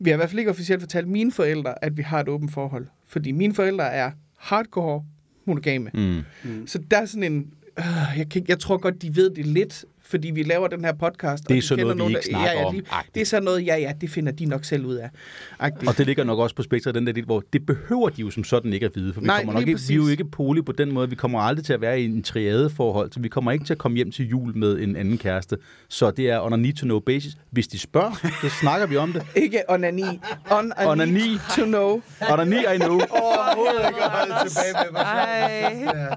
[0.00, 2.52] vi har i hvert fald ikke officielt fortalt mine forældre, at vi har et åbent
[2.52, 2.86] forhold.
[3.06, 5.04] Fordi mine forældre er hardcore
[5.44, 5.90] monogame.
[5.94, 6.22] Mm.
[6.44, 6.66] Mm.
[6.66, 7.50] Så der er sådan en...
[7.78, 7.84] Øh,
[8.18, 10.92] jeg, kan, ikke- jeg tror godt, de ved det lidt, fordi vi laver den her
[10.92, 11.48] podcast.
[11.48, 12.82] Det er og sådan kender noget, vi nogen, ikke der- snakker ja, ja, om, de-
[12.90, 13.14] agtigt.
[13.14, 15.10] Det er sådan noget, ja, ja, det finder de nok selv ud af.
[15.58, 15.88] Agtigt.
[15.90, 18.30] Og det ligger nok også på spektret den der del, hvor det behøver de jo
[18.30, 20.08] som sådan ikke at vide, for vi, Nej, kommer nok lige ikke, vi er jo
[20.08, 21.08] ikke poli på den måde.
[21.10, 23.78] Vi kommer aldrig til at være i en triadeforhold, så vi kommer ikke til at
[23.78, 25.56] komme hjem til jul med en anden kæreste.
[25.88, 27.32] Så det er on a need to know basis.
[27.50, 29.22] Hvis de spørger, så snakker vi om det.
[29.44, 30.02] Ikke onani.
[30.50, 31.12] On a Onani.
[31.12, 32.02] need to know.
[32.30, 33.00] On a need, I know.
[33.10, 36.14] Overhovedet ikke at holde tilbage med, er.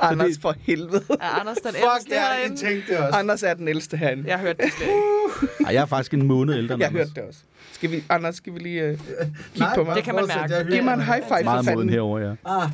[0.00, 1.02] Anders for helvede.
[1.10, 2.56] Er Anders den Fuck, ældste det er, jeg herinde?
[2.56, 3.18] tænkte det også.
[3.18, 4.24] Anders er den ældste herinde.
[4.26, 5.54] Jeg hørte det slet ikke.
[5.66, 7.00] Ej, jeg er faktisk en måned ældre end Jeg Anders.
[7.08, 7.40] hørte det også.
[7.72, 9.04] Skal vi, Anders, skal vi lige uh, kigge
[9.58, 9.96] Nej, på mig?
[9.96, 10.54] Det kan man fortsæt, mærke.
[10.54, 11.88] jeg Giv mig en hører- high five for Meget moden fanden.
[11.90, 12.32] herover, ja.
[12.44, 12.68] Ah,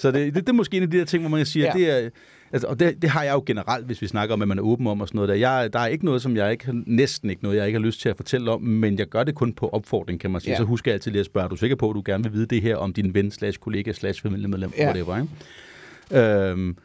[0.00, 1.78] Så det, det, det er måske en af de der ting, hvor man siger, ja.
[1.78, 1.96] Ja.
[1.98, 2.10] det er,
[2.54, 4.62] altså, og det, det har jeg jo generelt, hvis vi snakker om, at man er
[4.62, 5.34] åben om og sådan noget der.
[5.34, 8.00] Jeg, der er ikke noget, som jeg ikke næsten ikke noget, jeg ikke har lyst
[8.00, 10.50] til at fortælle om, men jeg gør det kun på opfordring, kan man sige.
[10.50, 10.56] Ja.
[10.56, 12.32] Så husker jeg altid lige at spørge, er du sikker på, at du gerne vil
[12.32, 14.84] vide det her om din ven, slash kollega, slash familiemedlem, ja.
[14.86, 16.50] Whatever, ikke?
[16.50, 16.76] Øhm,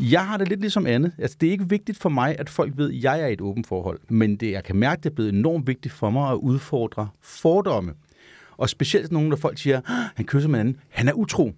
[0.00, 1.12] jeg har det lidt ligesom Anne.
[1.18, 3.40] Altså, det er ikke vigtigt for mig, at folk ved, at jeg er i et
[3.40, 3.98] åbent forhold.
[4.08, 7.92] Men det, jeg kan mærke, det er blevet enormt vigtigt for mig at udfordre fordomme.
[8.56, 11.52] Og specielt nogen, der folk siger, "Ah, han kysser med en anden, han er utro.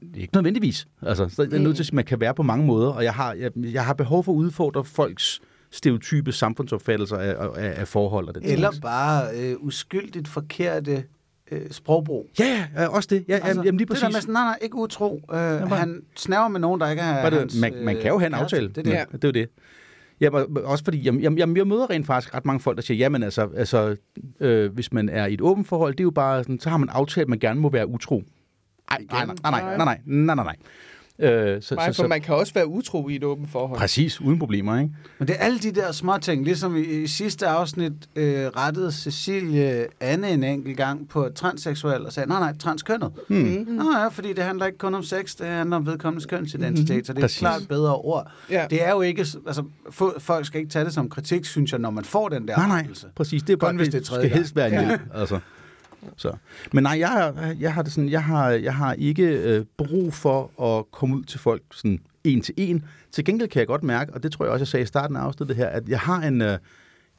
[0.00, 0.86] Det er ikke nødvendigvis.
[1.02, 3.32] Altså, så er nødt til at man kan være på mange måder, og jeg har,
[3.32, 8.34] jeg, jeg har behov for at udfordre folks stereotype samfundsopfattelser af, af, af forhold og
[8.34, 8.80] den Eller slags.
[8.80, 11.04] bare øh, uskyldigt forkerte
[11.50, 12.26] øh, sprogbrug.
[12.38, 13.24] Ja, ja, også det.
[13.28, 14.14] Ja, altså, jamen lige det der præcis.
[14.14, 15.14] med sådan, nej, nej, ikke utro.
[15.16, 18.18] Øh, bare- han snaver med nogen, der ikke er det, hans, man, man kan jo
[18.18, 18.68] have en øh, aftale.
[18.68, 18.90] Det er det.
[18.90, 19.04] Ja.
[19.12, 19.48] Det er jo det.
[20.20, 20.30] Ja,
[20.64, 23.48] også fordi, jamen, jamen, jeg møder rent faktisk ret mange folk, der siger, jamen altså,
[23.56, 23.96] altså
[24.40, 26.76] øh, hvis man er i et åbent forhold, det er jo bare sådan, så har
[26.76, 28.22] man aftalt, at man gerne må være utro.
[28.90, 30.56] Nej, nej, nej, nej, nej, nej, nej.
[31.20, 33.78] Øh, så, Nej, så, for man kan også være utro i et åbent forhold.
[33.78, 34.90] Præcis, uden problemer, ikke?
[35.18, 38.92] Men det er alle de der små ting, ligesom i, i sidste afsnit øh, rettede
[38.92, 43.12] Cecilie Anne en enkelt gang på transseksuel og sagde, nej, nej, transkønnet.
[43.28, 43.38] Hmm.
[43.38, 43.74] Mm.
[43.74, 47.04] Nå ja, fordi det handler ikke kun om sex, det handler om vedkommendes kønsidentitet, mm.
[47.04, 47.36] så det er Præcis.
[47.36, 48.30] et klart bedre ord.
[48.50, 48.66] Ja.
[48.70, 51.80] Det er jo ikke, altså for, folk skal ikke tage det som kritik, synes jeg,
[51.80, 53.06] når man får den der Nej, nej, rettelse.
[53.16, 53.42] præcis.
[53.42, 55.38] Det er bare, kun, hvis det, det skal helst være en hjælp, altså.
[56.16, 56.32] Så.
[56.72, 60.62] Men nej, jeg, jeg har det sådan, jeg har, jeg har ikke øh, brug for
[60.62, 62.84] at komme ud til folk sådan en til en.
[63.12, 65.16] Til gengæld kan jeg godt mærke, og det tror jeg også, jeg sagde i starten
[65.16, 66.58] af afsnittet her, at jeg har en, øh,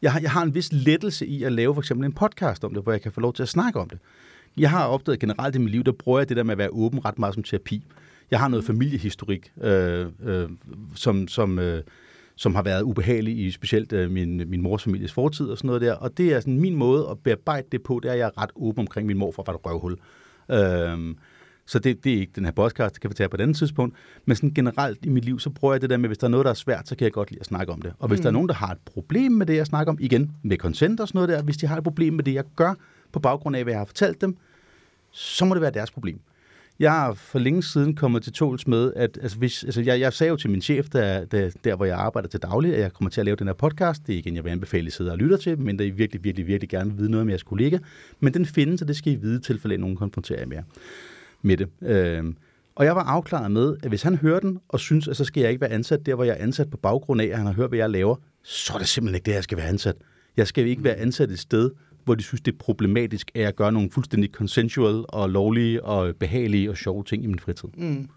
[0.02, 2.74] jeg har, jeg har en vis lettelse i at lave for eksempel en podcast om
[2.74, 4.00] det, hvor jeg kan få lov til at snakke om det.
[4.58, 6.70] Jeg har opdaget generelt i mit liv, der bruger jeg det der med at være
[6.70, 7.86] åben ret meget som terapi.
[8.32, 10.50] Jeg har noget familiehistorik, øh, øh,
[10.96, 11.84] som, som, øh,
[12.40, 15.82] som har været ubehagelig i specielt øh, min, min mors families fortid og sådan noget
[15.82, 15.94] der.
[15.94, 18.42] Og det er sådan min måde at bearbejde det på, det er, at jeg er
[18.42, 19.98] ret åben omkring min morfar var et røvhul.
[20.52, 21.16] Øh,
[21.66, 23.58] så det, det er ikke den her podcast, det kan vi tage på et andet
[23.58, 23.96] tidspunkt.
[24.26, 26.32] Men sådan generelt i mit liv, så prøver jeg det der med, hvis der er
[26.32, 27.94] noget, der er svært, så kan jeg godt lide at snakke om det.
[28.00, 28.22] Og hvis mm.
[28.22, 31.00] der er nogen, der har et problem med det, jeg snakker om, igen med consent
[31.00, 32.74] og sådan noget der, hvis de har et problem med det, jeg gør,
[33.12, 34.38] på baggrund af, hvad jeg har fortalt dem,
[35.12, 36.20] så må det være deres problem.
[36.80, 40.14] Jeg har for længe siden kommet til tåls med, at altså, hvis, altså, jeg, jeg
[40.14, 42.94] sagde jo til min chef, der, der, der hvor jeg arbejder til daglig, at jeg
[42.94, 44.08] kommer til at lave den her podcast.
[44.08, 45.90] Det er igen, jeg vil anbefale, at I sidder og lytter til, men der I
[45.90, 47.78] virkelig, virkelig, virkelig gerne vil vide noget om jeres kollega.
[48.20, 50.58] Men den findes, og det skal I vide, tilfælde nogen konfronterer med,
[51.42, 51.68] med det.
[51.82, 52.24] Øh,
[52.76, 55.42] og jeg var afklaret med, at hvis han hører den og synes, at så skal
[55.42, 57.54] jeg ikke være ansat der, hvor jeg er ansat på baggrund af, at han har
[57.54, 59.96] hørt, hvad jeg laver, så er det simpelthen ikke det, jeg skal være ansat.
[60.38, 61.72] Jeg skal ikke være ansat et sted,
[62.10, 66.16] hvor de synes, det er problematisk, at jeg gør nogle fuldstændig consensual og lovlige og
[66.16, 67.70] behagelige og sjove ting i min fritid.
[67.78, 68.10] Mm.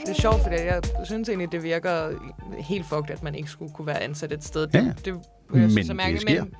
[0.00, 2.10] Det er sjovt, fordi jeg synes egentlig, det virker
[2.58, 4.68] helt fucked, at man ikke skulle kunne være ansat et sted.
[4.74, 4.92] Ja, Det, ja.
[5.04, 5.14] det,
[5.50, 6.44] vil jeg Men synes er det sker.
[6.44, 6.54] Men,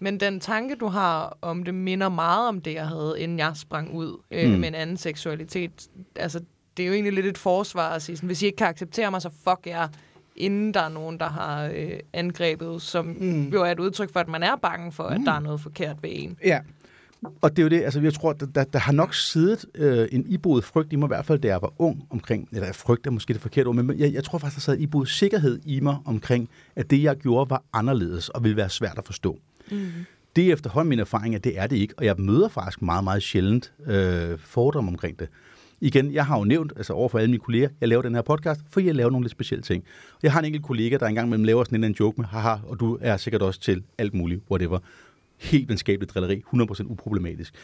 [0.00, 3.52] men den tanke, du har om det, minder meget om det, jeg havde, inden jeg
[3.54, 4.52] sprang ud øh, Mm.
[4.54, 4.60] mm.
[4.60, 5.88] med en anden seksualitet.
[6.16, 6.40] Altså,
[6.76, 9.10] det er jo egentlig lidt et forsvar at sige, sådan, hvis I ikke kan acceptere
[9.10, 9.88] mig, så fuck jer,
[10.36, 13.48] inden der er nogen, der har øh, angrebet, som Mm.
[13.48, 15.24] jo er et udtryk for, at man er bange for, at Mm.
[15.24, 16.36] der er noget forkert ved en.
[16.44, 16.60] Ja.
[17.40, 20.08] Og det er jo det, altså jeg tror, der, der, der har nok siddet øh,
[20.12, 23.06] en iboet frygt i mig, i hvert fald da jeg var ung omkring, eller frygt
[23.06, 25.80] er måske det forkerte ord, men jeg, jeg tror faktisk, der sad iboet sikkerhed i
[25.80, 29.38] mig omkring, at det jeg gjorde var anderledes og ville være svært at forstå.
[29.70, 29.86] Mm.
[30.36, 33.04] Det er efterhånden min erfaring, at det er det ikke, og jeg møder faktisk meget,
[33.04, 35.28] meget sjældent øh, fordomme omkring det.
[35.84, 38.60] Igen, jeg har jo nævnt, altså overfor alle mine kolleger, jeg laver den her podcast,
[38.70, 39.84] for jeg laver nogle lidt specielle ting.
[40.22, 42.28] Jeg har en enkelt kollega, der engang mellem laver sådan en eller anden joke med,
[42.28, 44.78] haha, og du er sikkert også til alt muligt, whatever.
[45.38, 47.54] Helt venskabeligt drilleri, 100% uproblematisk.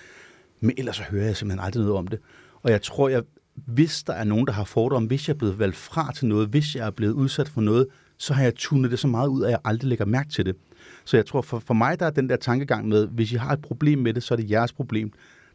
[0.61, 2.19] Men ellers så hører jeg simpelthen aldrig noget om det.
[2.62, 3.23] Og jeg tror, jeg,
[3.55, 6.49] hvis der er nogen, der har fordomme, hvis jeg er blevet valgt fra til noget,
[6.49, 9.45] hvis jeg er blevet udsat for noget, så har jeg tunet det så meget ud,
[9.45, 10.57] at jeg aldrig lægger mærke til det.
[11.05, 13.53] Så jeg tror, for, for mig der er den der tankegang med, hvis I har
[13.53, 15.12] et problem med det, så er det jeres problem.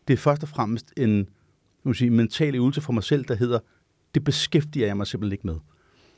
[0.07, 1.27] Det er først og fremmest en
[1.89, 3.59] vil sige, mental øvelse for mig selv, der hedder,
[4.15, 5.55] det beskæftiger jeg mig simpelthen ikke med.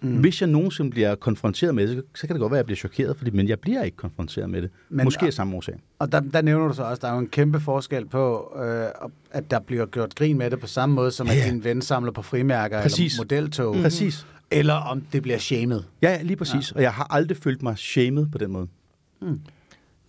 [0.02, 0.18] Mm.
[0.18, 2.78] Hvis jeg nogensinde bliver konfronteret med det, så, kan det godt være, at jeg bliver
[2.78, 4.70] chokeret, fordi, men jeg bliver ikke konfronteret med det.
[4.90, 5.76] Men, Måske af samme årsag.
[6.00, 8.86] Og der, der nævner du så også, der er jo en kæmpe forskel på, øh,
[9.32, 11.82] at der bliver gjort grin med det på samme måde, som Ja, at din ven
[11.82, 13.14] samler på frimærker Præcis.
[13.14, 13.76] eller modeltog.
[13.76, 13.82] Mm.
[13.82, 14.28] Præcis.
[14.52, 15.82] Eller om det bliver shamed.
[16.02, 16.72] Ja, ja, lige præcis.
[16.72, 16.76] Ja.
[16.76, 18.68] Og jeg har aldrig følt mig shamed på den måde.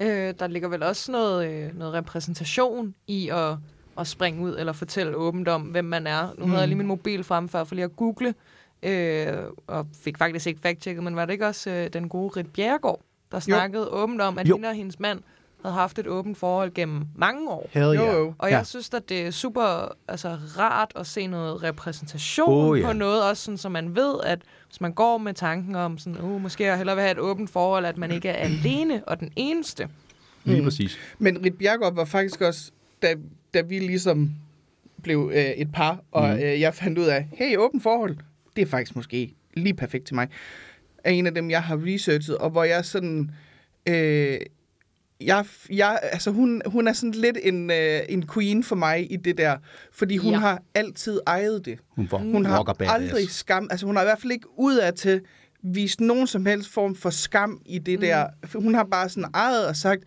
[0.01, 3.57] Øh, der ligger vel også noget, øh, noget repræsentation i at,
[3.99, 6.29] at springe ud eller fortælle åbent om, hvem man er.
[6.39, 6.51] Nu mm.
[6.51, 8.35] havde jeg lige min mobil frem for, for lige at google,
[8.83, 9.27] øh,
[9.67, 13.01] og fik faktisk ikke fact-checket, men var det ikke også øh, den gode Rit Bjerregaard,
[13.33, 13.89] der snakkede jo.
[13.99, 14.57] åbent om, at Jo.
[14.57, 15.21] hende og hendes mand
[15.63, 17.69] havde haft et åbent forhold gennem mange år.
[17.73, 18.15] Hell Jo, yeah.
[18.15, 18.35] jo.
[18.39, 18.57] Og Ja.
[18.57, 22.87] jeg synes, at det er super altså, rart at se noget repræsentation Oh, ja.
[22.87, 24.39] på noget, også sådan, så man ved, at
[24.69, 27.51] hvis man går med tanken om, sådan, uh, måske jeg hellere vil have et åbent
[27.51, 29.89] forhold, at man ikke er alene og den eneste.
[30.45, 30.65] Lige Mm.
[30.65, 30.99] præcis.
[31.19, 32.71] Men Rit Bjergård var faktisk også,
[33.03, 33.15] da,
[33.57, 34.31] da vi ligesom
[35.03, 36.43] blev øh, et par, og mm.
[36.43, 38.17] øh, jeg fandt ud af, hey, åben forhold,
[38.57, 40.29] det er faktisk måske lige perfekt til mig,
[41.05, 43.31] er en af dem, jeg har researchet, og hvor jeg sådan...
[43.89, 44.39] Øh,
[45.21, 49.17] jeg, jeg, altså hun, hun er sådan lidt en, øh, en queen for mig i
[49.17, 49.57] det der,
[49.93, 50.39] fordi hun Ja.
[50.39, 51.79] har altid ejet det.
[51.89, 55.21] Hun, får, Hun har aldrig skam, altså hun har i hvert fald ikke udad til
[55.63, 58.01] vist nogen som helst form for skam i det mm.
[58.01, 58.27] der.
[58.55, 60.03] Hun har bare sådan ejet og sagt,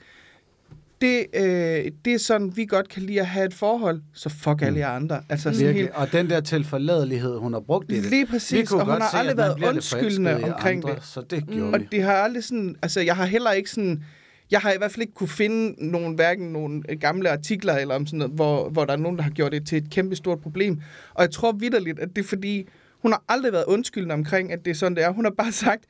[1.01, 4.61] det, øh, det er sådan, vi godt kan lide at have et forhold, så fuck
[4.61, 5.21] alle jer andre.
[5.29, 5.89] Altså sådan helt.
[5.89, 8.05] Og den der tilforladelighed, hun har brugt i det.
[8.05, 10.83] lige Vi præcis, kunne og hun godt har se, aldrig at man været undskyldende omkring
[10.85, 11.03] andre, det.
[11.05, 11.53] Så det Mm.
[11.53, 11.87] gjorde Og vi.
[11.91, 14.03] det har aldrig sådan, altså jeg har heller ikke sådan,
[14.51, 18.05] jeg har i hvert fald ikke kunne finde nogen, hverken nogle gamle artikler, eller om
[18.05, 20.39] sådan noget, hvor, hvor der er nogen, der har gjort det til et kæmpe stort
[20.41, 20.81] problem.
[21.13, 22.67] Og jeg tror vidderligt, at det er fordi,
[23.01, 25.09] hun har aldrig været undskyldende omkring, at det er sådan, det er.
[25.11, 25.83] Hun har bare sagt,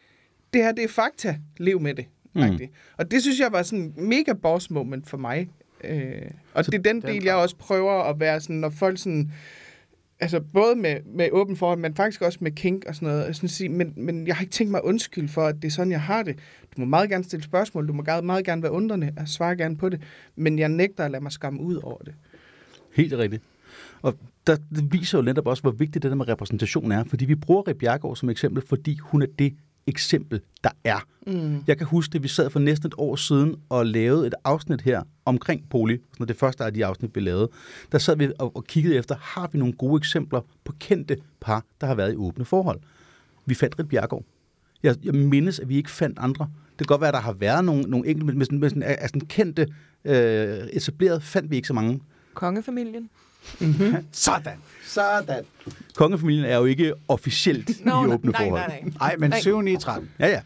[0.53, 2.05] det her, det er fakta, lev med det.
[2.39, 2.59] Mm.
[2.97, 5.49] Og det synes jeg var sådan en mega boss moment for mig.
[5.83, 6.21] Øh,
[6.53, 8.97] og Så det er den den del, jeg også prøver at være sådan, når folk
[8.97, 9.31] sådan,
[10.19, 13.25] altså både med, med åben forhold, men faktisk også med kink og sådan noget.
[13.27, 15.65] Jeg Sådan at sige, men, men jeg har ikke tænkt mig undskyld for, at det
[15.65, 16.35] er sådan, jeg har det.
[16.75, 19.57] Du må meget gerne stille spørgsmål, du må meget, meget gerne være undrende, og svare
[19.57, 20.01] gerne på det,
[20.35, 22.13] men jeg nægter at lade mig skamme ud over det.
[22.95, 23.43] Helt rigtigt.
[24.01, 24.17] Og
[24.47, 27.03] der, det viser jo netop også, hvor vigtigt det der med repræsentation er.
[27.03, 29.53] Fordi vi bruger Rit Bjergård som eksempel, fordi hun er det
[29.87, 30.99] eksempel, der er.
[31.27, 31.63] Mm.
[31.67, 34.81] Jeg kan huske, at vi sad for næsten et år siden og lavede et afsnit
[34.81, 35.97] her omkring poli.
[36.13, 37.49] Sådan det første af de afsnit, vi lavede.
[37.91, 41.65] Der sad vi og, og kiggede efter, har vi nogle gode eksempler på kendte par,
[41.81, 42.79] der har været i åbne forhold.
[43.45, 44.25] Vi fandt Rit Bjergård.
[44.83, 46.49] Jeg, jeg mindes, at vi ikke fandt andre.
[46.69, 48.97] Det kan godt være, at der har været nogle, nogle enkelte, men sådan, med sådan,
[49.01, 49.67] sådan kendte,
[50.05, 52.01] øh, etableret, fandt vi ikke så mange.
[52.33, 53.09] Kongefamilien.
[54.11, 54.53] Sådan.
[54.85, 55.43] Sådan.
[55.95, 58.67] Kongefamilien er jo ikke officielt i åbne nej, forhold.
[58.67, 58.91] nej, nej.
[58.99, 59.39] Nej, men Nej.
[59.39, 60.09] 7, 9, 13.
[60.19, 60.41] Ja, ja.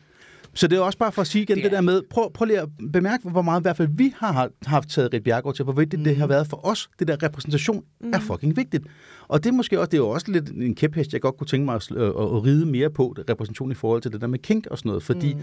[0.55, 2.33] Så det er også bare for at sige igen det, Det er- der med, prøv,
[2.33, 5.23] prøv lige at bemærke, hvor meget i hvert fald vi har har haft taget Rit
[5.23, 6.03] Bjergård til, hvor vigtigt mm.
[6.03, 6.89] det har været for os.
[6.99, 8.11] Det der repræsentation mm.
[8.13, 8.83] er fucking vigtigt.
[9.27, 11.47] Og det er måske også, det er jo også lidt en kæphest, jeg godt kunne
[11.47, 14.27] tænke mig at, at, at ride mere på, det repræsentation i forhold til det der
[14.27, 15.33] med kink og sådan noget, fordi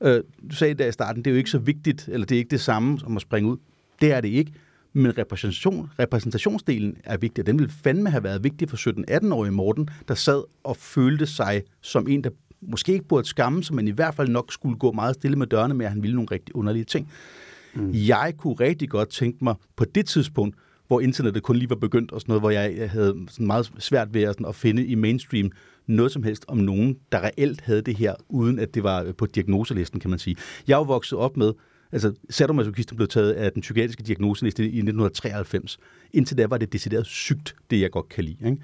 [0.00, 0.06] mm.
[0.06, 2.38] øh, du sagde der i starten, det er jo ikke så vigtigt, eller det er
[2.38, 3.56] ikke det samme som at springe ud.
[4.00, 4.52] Det er det ikke.
[4.96, 9.88] Men repræsentation, repræsentationsdelen er vigtig, og den ville fandme have været vigtig for 17-18-årige Morten,
[10.08, 12.30] der sad og følte sig som en, der
[12.60, 15.46] måske ikke burde skamme sig, men i hvert fald nok skulle gå meget stille med
[15.46, 17.08] dørene med, at han ville nogle rigtig underlige ting.
[17.74, 17.90] Mm.
[17.92, 22.12] Jeg kunne rigtig godt tænke mig på det tidspunkt, hvor internettet kun lige var begyndt
[22.12, 24.94] og sådan noget, hvor jeg havde sådan meget svært ved at, sådan, at finde i
[24.94, 25.50] mainstream
[25.86, 29.26] noget som helst om nogen, der reelt havde det her, uden at det var på
[29.26, 30.36] diagnoselisten, kan man sige.
[30.68, 31.52] Jeg er jo vokset op med,
[31.94, 35.78] altså sadomasochisme blev taget af den psykiatriske diagnoseliste i 1993.
[36.12, 38.46] Indtil da var det decideret sygt, det jeg godt kan lide.
[38.46, 38.62] Ikke?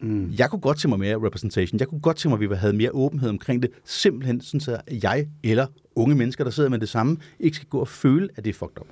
[0.00, 0.32] Mm.
[0.38, 1.80] Jeg kunne godt tænke mig mere representation.
[1.80, 3.70] Jeg kunne godt tænke mig, at vi havde mere åbenhed omkring det.
[3.84, 7.78] Simpelthen sådan, så jeg eller unge mennesker, der sidder med det samme, ikke skal gå
[7.78, 8.86] og føle, at det er fucked up.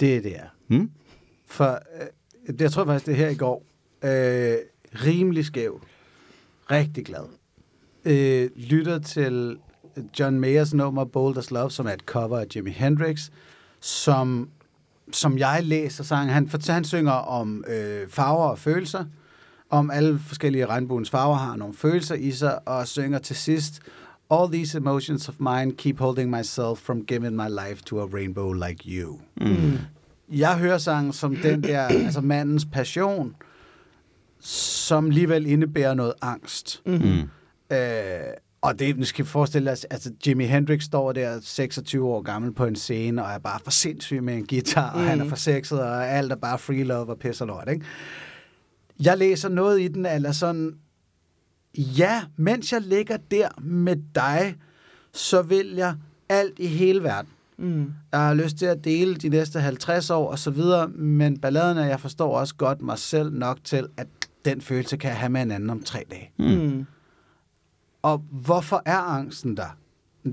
[0.00, 0.46] Det er det er.
[0.66, 0.90] Hmm?
[1.46, 1.78] For
[2.48, 3.64] øh, jeg tror faktisk, det er her i går.
[4.04, 4.56] Øh,
[5.06, 5.82] rimelig skæv.
[6.70, 7.24] Rigtig glad.
[8.04, 9.58] Øh, lytter til
[10.18, 13.30] John Mayers nummer Bold as Love, som er et cover af Jimi Hendrix,
[13.80, 14.48] som,
[15.12, 16.32] som jeg læser sang.
[16.32, 19.04] Han, han synger om øh, farver og følelser,
[19.70, 23.82] om alle forskellige regnbuens farver har nogle følelser i sig, og synger til sidst,
[24.30, 28.52] All these emotions of mine keep holding myself from giving my life to a rainbow
[28.52, 29.20] like you.
[29.40, 29.78] Mm.
[30.32, 33.34] Jeg hører sangen som den der, altså mandens passion,
[34.40, 36.82] som alligevel indebærer noget angst.
[36.86, 37.20] Mm.
[37.72, 37.78] Øh,
[38.60, 42.52] og det, nu skal vi forestille os, altså Jimi Hendrix står der 26 år gammel
[42.52, 45.36] på en scene, og er bare for sindssyg med en guitar, og han er for
[45.36, 47.84] sexet, og alt er bare free love og pis og lort, ikke?
[49.00, 50.74] Jeg læser noget i den, eller sådan,
[51.74, 54.56] ja, mens jeg ligger der med dig,
[55.12, 55.94] så vil jeg
[56.28, 57.30] alt i hele verden.
[57.58, 57.92] Mm.
[58.12, 61.78] Jeg har lyst til at dele de næste 50 år og så videre, men balladen
[61.78, 64.06] er, jeg forstår også godt mig selv nok til, at
[64.44, 66.30] den følelse kan jeg have med en anden om tre dage.
[66.38, 66.86] Mm.
[68.02, 69.76] Og hvorfor er angsten der?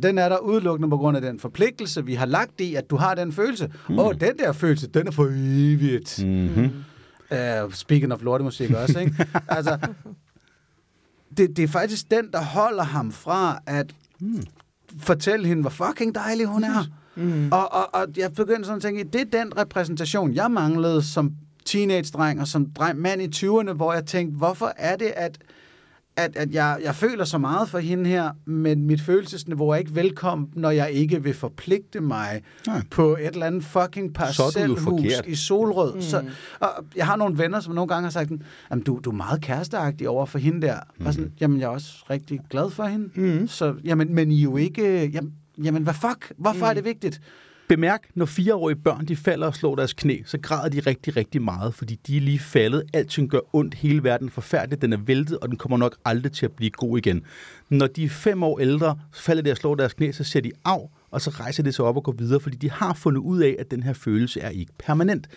[0.04, 2.96] Den er der udelukkende på grund af den forpligtelse, vi har lagt i, at du
[2.96, 3.72] har den følelse.
[3.90, 6.24] Åh, oh, den der følelse, den er for evigt.
[6.26, 6.72] Mm-hmm.
[7.32, 9.26] Uh, speaking of lortemusik også, ikke?
[9.48, 9.78] altså,
[11.38, 14.44] det, det er faktisk den, der holder ham fra at Mm.
[15.00, 16.86] fortælle hende, hvor fucking dejlig hun er.
[17.16, 17.50] Mm.
[17.52, 21.32] Og, og, og jeg begyndte sådan at tænke, det er den repræsentation, jeg manglede som
[21.66, 25.38] teenage-dreng og som dreng, mand i 20'erne, hvor jeg tænkte, hvorfor er det, at,
[26.18, 29.96] at, at jeg, jeg føler så meget for hende her, men mit følelsesniveau er ikke
[29.96, 32.82] velkommen, når jeg ikke vil forpligte mig Nej.
[32.92, 35.96] på et eller andet fucking parcelhus i Solrød.
[35.96, 36.02] Mm.
[36.02, 36.24] Så,
[36.60, 38.32] og jeg har nogle venner, som nogle gange har sagt,
[38.70, 40.80] at du, du er meget kæresteagtig over for hende der.
[41.00, 41.06] Mm.
[41.06, 43.10] Og sådan, jamen, jeg er også rigtig glad for hende.
[43.16, 43.48] Mm.
[43.48, 45.06] Så, jamen, men I er jo ikke...
[45.06, 46.32] Jamen, jamen hvad fuck?
[46.38, 46.70] Hvorfor mm.
[46.70, 47.22] er det vigtigt?
[47.68, 51.42] Bemærk, når fireårige børn de falder og slår deres knæ, så græder de rigtig, rigtig
[51.42, 52.84] meget, fordi de er lige faldet.
[52.94, 56.32] Alting gør ondt, hele verden er forfærdeligt, den er væltet, og den kommer nok aldrig
[56.32, 57.24] til at blive god igen.
[57.70, 60.42] Når de er fem år ældre, så falder de og slår deres knæ, så ser
[60.42, 63.22] de af, og så rejser de sig op og går videre, fordi de har fundet
[63.22, 65.28] ud af, at den her følelse er ikke permanent.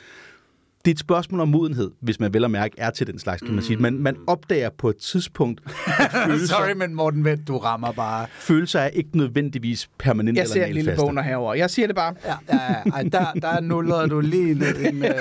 [0.89, 3.43] Det er et spørgsmål om modenhed, hvis man vel og mærke er til den slags,
[3.43, 3.77] kan man sige.
[3.77, 8.27] Man, man opdager på et tidspunkt, at følelser, Sorry, men Morten Vendt, du rammer bare.
[8.39, 11.55] følelser er ikke nødvendigvis permanent Jeg eller ser en lille boner herover.
[11.55, 12.15] Jeg siger det bare.
[12.25, 12.91] Ja, ja, ja.
[12.91, 15.15] Ej, der, der er nuller du lige lidt ind med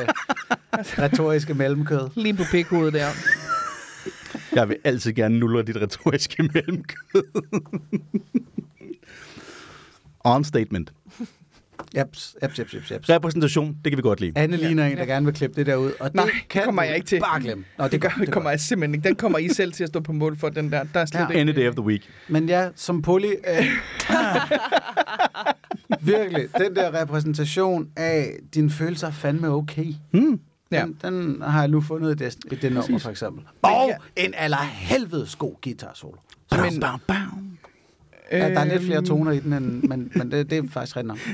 [1.00, 2.10] retoriske mellemkød.
[2.16, 3.08] Lige på pikhovedet der.
[4.56, 7.24] Jeg vil altid gerne nulle dit retoriske mellemkød.
[10.24, 10.94] On statement.
[11.98, 13.10] Jeps, jeps, jeps, jeps, jeps.
[13.10, 14.32] Repræsentation, det kan vi godt lide.
[14.36, 15.92] Anne ligner en, der gerne vil klippe det der ud.
[16.00, 17.20] Og Nej, det det kan kommer jeg ikke til.
[17.20, 17.66] Bare glem.
[17.78, 19.08] Nå, Det, gør, det kommer jeg simpelthen ikke.
[19.08, 20.84] Den kommer I selv til at stå på mål for, den der.
[20.94, 21.28] Der er slet Ja.
[21.28, 21.40] ikke...
[21.40, 22.10] Any day of the week.
[22.28, 23.28] Men ja, som poli...
[23.28, 23.66] Øh,
[26.02, 29.94] virkelig, den der repræsentation af dine følelser er fandme okay.
[30.12, 30.40] Hmm.
[30.72, 30.82] Ja.
[30.86, 33.44] Den, den har jeg nu fundet i det, i det nummer, for eksempel.
[33.62, 34.24] Og ja.
[34.24, 36.18] en allerhelvedes god guitar solo.
[36.52, 37.27] Men, Bam, bam.
[38.32, 40.64] Ja, der er lidt flere Øhm, toner i den, end, men, men det, det er
[40.70, 41.18] faktisk rigtig nok.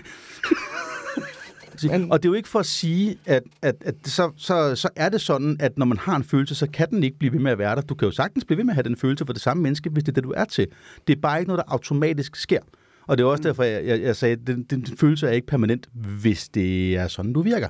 [1.91, 4.89] Men, og det er jo ikke for at sige, at, at, at så, så, så
[4.95, 7.39] er det sådan, at når man har en følelse, så kan den ikke blive ved
[7.39, 7.81] med at være der.
[7.81, 9.89] Du kan jo sagtens blive ved med at have den følelse for det samme menneske,
[9.89, 10.67] hvis det er det, du er til.
[11.07, 12.59] Det er bare ikke noget, der automatisk sker.
[13.07, 15.47] Og det er også derfor, jeg, jeg, jeg sagde, at den, den følelse er ikke
[15.47, 17.67] permanent, hvis det er sådan, du virker.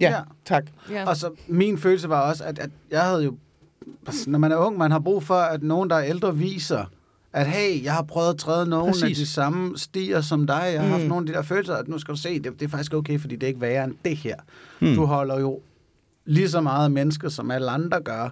[0.00, 0.20] Ja, Ja.
[0.44, 0.64] tak.
[0.90, 1.08] Ja.
[1.08, 3.36] Og så min følelse var også, at, at jeg havde jo
[4.26, 6.84] når man er ung, man har brug for, at nogen, der er ældre, viser,
[7.34, 9.02] at hey, jeg har prøvet at træde nogle Præcis.
[9.02, 10.70] af de samme stier som dig.
[10.72, 10.92] Jeg har mm.
[10.92, 12.94] haft nogle af de der følelser, at nu skal du se, det, det er faktisk
[12.94, 14.36] okay, fordi det er ikke værre end det her.
[14.80, 14.94] Mm.
[14.94, 15.60] Du holder jo
[16.24, 18.28] lige så meget mennesker, som alle andre gør.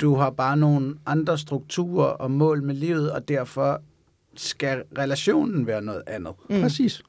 [0.00, 3.82] Du har bare nogle andre strukturer og mål med livet, og derfor
[4.36, 6.32] skal relationen være noget andet.
[6.50, 6.60] Mm.
[6.60, 7.02] Præcis.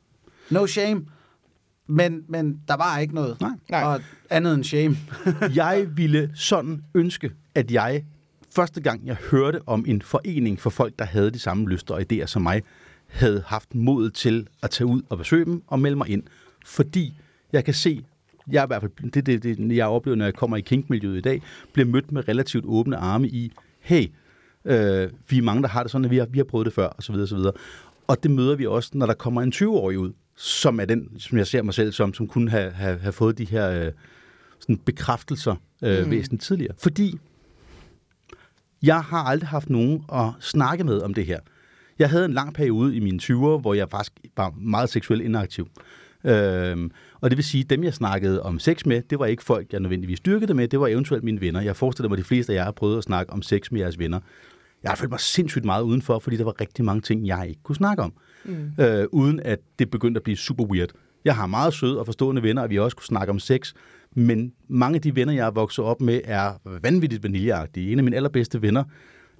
[0.50, 1.06] No shame.
[1.88, 3.42] Men, men der var ikke noget.
[3.42, 3.52] Nej.
[3.70, 3.84] Nej.
[3.84, 4.98] Og andet end shame.
[5.56, 8.04] Jeg ville sådan ønske, at jeg
[8.56, 12.02] første gang, jeg hørte om en forening for folk, der havde de samme lyster og
[12.02, 12.64] idéer som mig,
[13.08, 16.24] havde haft mod til at tage ud og besøge dem og melde mig ind.
[16.66, 17.14] Fordi
[17.54, 18.06] jeg kan se,
[18.52, 21.22] jeg i hvert fald, det, det, det jeg oplever, når jeg kommer i kinkmiljøet i
[21.22, 21.42] dag,
[21.74, 24.08] bliver mødt med relativt åbne arme i, hey,
[24.66, 26.74] øh, vi er mange, der har det sådan, at vi har, vi har prøvet det
[26.74, 27.54] før, og så videre, og så videre.
[28.08, 31.38] Og det møder vi også, når der kommer en 20-årig ud, som er den, som
[31.38, 33.92] jeg ser mig selv som, som kunne have, have, have fået de her øh,
[34.60, 36.12] sådan bekræftelser øh, mm.
[36.12, 36.74] væsentligt tidligere.
[36.78, 37.20] Fordi
[38.84, 41.40] jeg har aldrig haft nogen at snakke med om det her.
[42.00, 45.68] Jeg havde en lang periode i mine 20'er, hvor jeg faktisk var meget seksuelt inaktiv.
[46.24, 49.44] Øhm, og det vil sige, at dem jeg snakkede om sex med, det var ikke
[49.44, 51.62] folk, jeg nødvendigvis dyrkede med, det var eventuelt mine venner.
[51.62, 53.82] Jeg forestiller mig, at de fleste af jer har prøvet at snakke om sex med
[53.82, 54.20] jeres venner.
[54.84, 57.64] Jeg har følt mig sindssygt meget udenfor, fordi der var rigtig mange ting, jeg ikke
[57.64, 58.14] kunne snakke om.
[58.46, 58.72] Mm.
[58.80, 60.90] Øh, uden at det begyndte at blive super weird.
[61.26, 63.74] Jeg har meget søde og forstående venner, og vi også kunne snakke om sex,
[64.16, 67.92] men mange af de venner, jeg er vokset op med, er vanvittigt vaniljeagtige.
[67.92, 68.84] En af mine allerbedste venner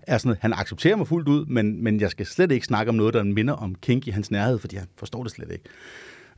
[0.02, 2.90] er sådan, at han accepterer mig fuldt ud, men, men jeg skal slet ikke snakke
[2.90, 5.64] om noget, der minder om kink i hans nærhed, fordi han forstår det slet ikke.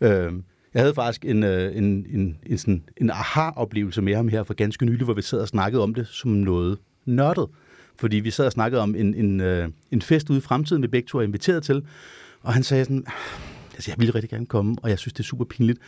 [0.02, 0.34] Øh,
[0.74, 4.54] jeg havde faktisk en, øh, en, en, en, sådan, en aha-oplevelse med ham her for
[4.54, 7.48] ganske nylig, hvor vi sad og snakkede om det som noget nørdet.
[8.00, 10.88] Fordi vi sad og snakkede om en, en, øh, en fest ude i fremtiden, vi
[10.88, 11.86] begge to er inviteret til,
[12.42, 13.14] og han sagde sådan, ah,
[13.74, 15.80] altså, jeg ville rigtig gerne komme, og jeg synes, det er super pinligt.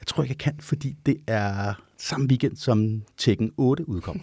[0.00, 4.20] Jeg tror ikke, jeg kan, fordi det er samme weekend, som Tekken 8 udkom.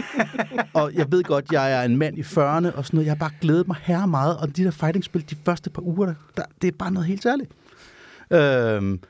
[0.74, 3.06] og jeg ved godt, jeg er en mand i 40'erne og sådan noget.
[3.06, 6.06] Jeg har bare glædet mig her meget, og de der fighting-spil, de første par uger,
[6.06, 7.50] der, der, det er bare noget helt særligt.
[8.30, 9.00] Øhm,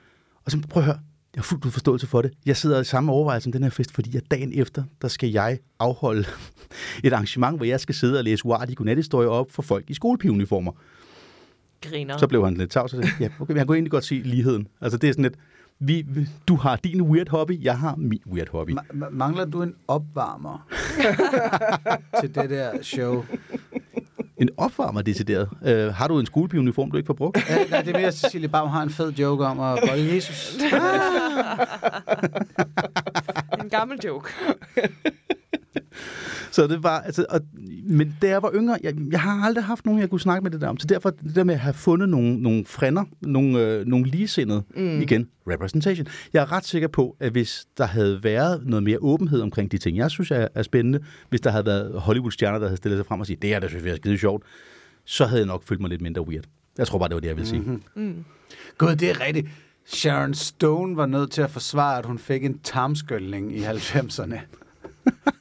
[0.45, 0.99] og så prøv at høre,
[1.35, 2.33] jeg har fuldt ud forståelse for det.
[2.47, 5.31] Jeg sidder i samme overvejelse om den her fest, fordi jeg dagen efter, der skal
[5.31, 6.25] jeg afholde
[7.05, 10.73] et arrangement, hvor jeg skal sidde og læse uartige godnathistorier op for folk i skolepiuniformer.
[11.83, 12.19] Griner.
[12.19, 14.15] Så blev han lidt tavs og sagde, ja, okay, men jeg kunne egentlig godt se
[14.25, 14.69] ligheden.
[14.81, 15.35] Altså det er sådan lidt,
[15.87, 16.07] vi,
[16.49, 18.71] du har din weird hobby, jeg har min weird hobby.
[18.71, 20.67] Ma- ma- mangler du en opvarmer
[22.21, 23.25] til det der show?
[24.37, 25.49] En opvarmer decideret.
[25.65, 27.39] Øh, har du en skolepiuniform, du ikke får brugt?
[27.49, 30.15] Ja, nej, det er mere, at Cecilie Baum har en fed joke om at bolde
[30.15, 30.57] Jesus.
[33.63, 34.29] En gammel joke.
[36.51, 37.41] Så det var, altså, og,
[37.85, 40.51] men da jeg var yngre, jeg, jeg har aldrig haft nogen, jeg kunne snakke med
[40.51, 40.79] det der om.
[40.79, 44.63] Så derfor det der med at have fundet nogle, nogle frænder, nogle, øh, nogle ligesindede,
[44.77, 45.01] mm.
[45.01, 46.07] igen, representation.
[46.33, 49.79] Jeg er ret sikker på, at hvis der havde været noget mere åbenhed omkring de
[49.79, 53.07] ting, jeg synes er, er spændende, hvis der havde været Hollywood-stjerner, der havde stillet sig
[53.07, 54.45] frem og sagt, det her, der synes jeg er skide sjovt,
[55.05, 56.45] så havde jeg nok følt mig lidt mindre weird.
[56.79, 57.61] Jeg tror bare, det var det, jeg ville sige.
[57.61, 58.25] Mm-hmm.
[58.79, 59.49] Gud, det er rigtigt.
[59.87, 64.39] Sharon Stone var nødt til at forsvare, at hun fik en tarmskyldning i 90'erne.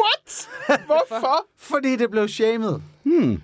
[0.00, 0.48] What?
[0.86, 1.46] Hvorfor?
[1.58, 2.80] Fordi det blev shamed.
[3.02, 3.42] Hmm.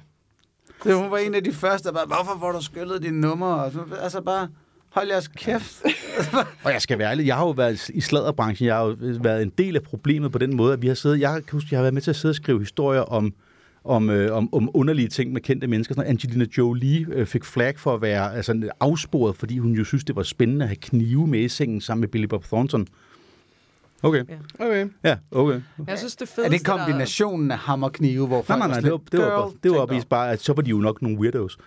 [0.84, 3.64] Det, hun var en af de første, der bare, hvorfor får du skyllet dine numre?
[3.64, 4.48] Og så- Altså bare,
[4.90, 5.82] hold jeres kæft.
[6.64, 9.42] Og jeg skal være ærlig, jeg har jo været i sladderbranchen, jeg har jo været
[9.42, 11.78] en del af problemet på den måde, at vi har siddet, jeg kan huske, jeg
[11.78, 13.32] har været med til at sidde og skrive historier om,
[13.84, 15.94] om, øh, om, om underlige ting med kendte mennesker.
[15.94, 16.10] Sådan, noget.
[16.24, 20.16] Angelina Jolie øh, fik flag for at være altså, afsporet, fordi hun jo synes, det
[20.16, 22.86] var spændende at have knive med i sengen sammen med Billy Bob Thornton.
[24.02, 24.24] Okay.
[24.60, 24.86] Okay.
[25.04, 25.60] Ja, okay.
[25.86, 28.84] Jeg synes, det fedeste, Er det kombinationen af hammerknive, hvor Nej, folk nej, nej, sådan
[28.84, 31.02] det var, det var, "Girl, bare- det var bare, at så var de jo nok
[31.02, 31.58] nogle weirdos.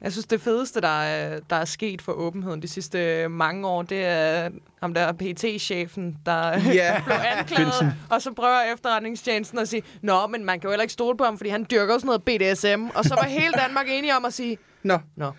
[0.00, 3.82] Jeg synes, det fedeste, der er, der er sket for åbenheden de sidste mange år,
[3.82, 4.48] det er
[4.82, 7.00] ham der PT-chefen, der Ja.
[7.06, 7.88] blev anklaget, Finsen.
[8.10, 11.24] og så prøver efterretningstjenesten at sige, Nå, men man kan jo heller ikke stole på
[11.24, 12.82] ham, fordi han dyrker jo sådan noget BDSM.
[12.98, 14.98] Og så var hele Danmark enige om at sige, Nå.
[15.16, 15.32] Nå,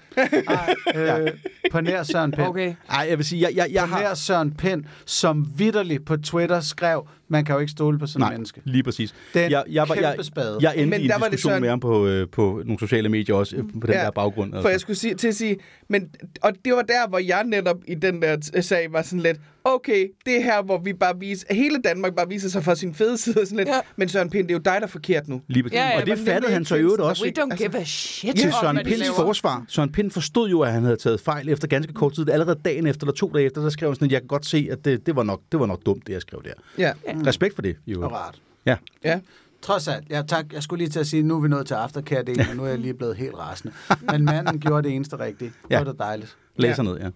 [0.96, 1.28] Øh,
[1.72, 2.48] på nær Søren Pind.
[2.48, 2.76] okay.
[2.90, 4.14] Ej, jeg vil sige, jeg, jeg, jeg På nær har...
[4.14, 8.28] Søren Pind, som vidderligt på Twitter skrev, man kan jo ikke stole på sådan Nej,
[8.30, 8.62] et menneske.
[8.66, 9.14] lige præcis.
[9.34, 10.58] Det er en jeg, jeg, var- jeg, spade.
[10.62, 12.62] jeg endte Men i en der var det diskussion sådan- med ham på, øh, på
[12.66, 14.54] nogle sociale medier også, øh, på den Ja, der baggrund.
[14.54, 14.62] altså.
[14.62, 15.58] For jeg skulle sige, til at sige,
[15.90, 16.10] men,
[16.42, 20.08] og det var der, hvor jeg netop i den der sag var sådan lidt, okay,
[20.26, 23.18] det er her, hvor vi bare viser, hele Danmark bare viser sig fra sin fede
[23.18, 23.76] side, og sådan lidt, Ja.
[23.76, 23.82] ja.
[23.96, 25.42] men Søren Pind, det er jo dig, der er forkert nu.
[25.48, 25.76] Lige præcis.
[25.78, 27.24] Ja, ja, og det fattede han så i øvrigt også.
[27.26, 29.66] We don't Altså, give a shit Til om, Søren de Pinds forsvar.
[29.68, 32.30] Søren Pind forstod jo, at han havde taget fejl efter ganske kort tid.
[32.30, 34.46] Allerede dagen efter, eller to dage efter, der skrev han sådan, at jeg kan godt
[34.46, 36.52] se, at det, det, var, nok, det var nok dumt, det jeg skrev der.
[36.78, 36.92] Ja.
[37.28, 38.02] Respekt for det, jo.
[38.02, 38.42] Og rart.
[38.66, 38.76] Ja.
[39.04, 39.20] Ja.
[39.62, 41.74] Trods alt, ja tak, jeg skulle lige til at sige, nu er vi nået til
[41.74, 43.74] aftercare-delen, og nu er jeg lige blevet helt rasende.
[44.12, 45.52] Men manden gjorde det eneste rigtige.
[45.64, 45.78] Det Ja.
[45.84, 46.38] var da dejligt.
[46.56, 47.10] Læser ned, ja.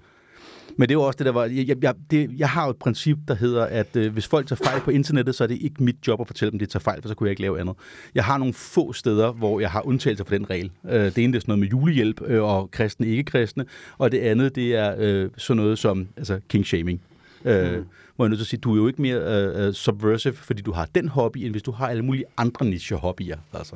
[0.78, 1.46] Men det er jo også det, der var...
[1.46, 4.64] Jeg, jeg, det, jeg har jo et princip, der hedder, at øh, hvis folk tager
[4.64, 7.02] fejl på internettet, så er det ikke mit job at fortælle dem, de tager fejl,
[7.02, 7.76] for så kunne jeg ikke lave andet.
[8.16, 10.72] Jeg har nogle få steder, hvor jeg har undtagelser for den regel.
[10.90, 13.66] Øh, det ene det er sådan noget med julehjælp øh, og kristne, ikke-kristne,
[13.98, 16.98] og det andet det er øh, sådan noget som altså, king-shaming.
[17.46, 17.86] Øh, mm.
[18.16, 20.34] Hvor jeg er nødt til at sige, du er jo ikke mere øh, øh, subversive,
[20.34, 23.38] fordi du har den hobby, end hvis du har alle mulige andre niche-hobbyer.
[23.54, 23.76] Altså.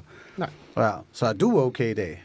[0.78, 2.24] Ja, så er du okay i dag?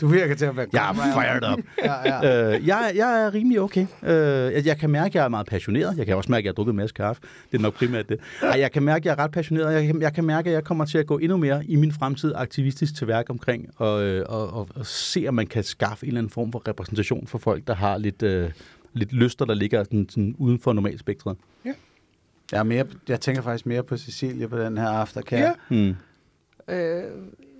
[0.00, 1.58] Du virker til at være Jeg er fired up.
[1.84, 2.54] Ja, ja.
[2.56, 3.86] Øh, jeg, jeg er rimelig okay.
[4.02, 4.10] Øh,
[4.52, 5.98] jeg, jeg kan mærke, at jeg er meget passioneret.
[5.98, 7.22] Jeg kan også mærke, at jeg har drukket en masse kaffe.
[7.52, 8.18] Det er nok primært det.
[8.42, 9.72] Ej, jeg kan mærke, at jeg er ret passioneret.
[9.74, 11.92] Jeg, kan- jeg kan mærke, at jeg kommer til at gå endnu mere i min
[11.92, 16.06] fremtid aktivistisk til værk omkring og, øh, og, og, og se, om man kan skaffe
[16.06, 18.50] en eller anden form for repræsentation for folk, der har lidt, øh,
[18.98, 21.36] lidt lyster, der ligger sådan, sådan uden for normalspektret.
[22.52, 25.40] Jeg, er mere, jeg tænker faktisk mere på Cecilie på den her aftercare.
[25.40, 25.52] Ja.
[25.68, 25.94] Hmm.
[26.74, 27.02] Øh,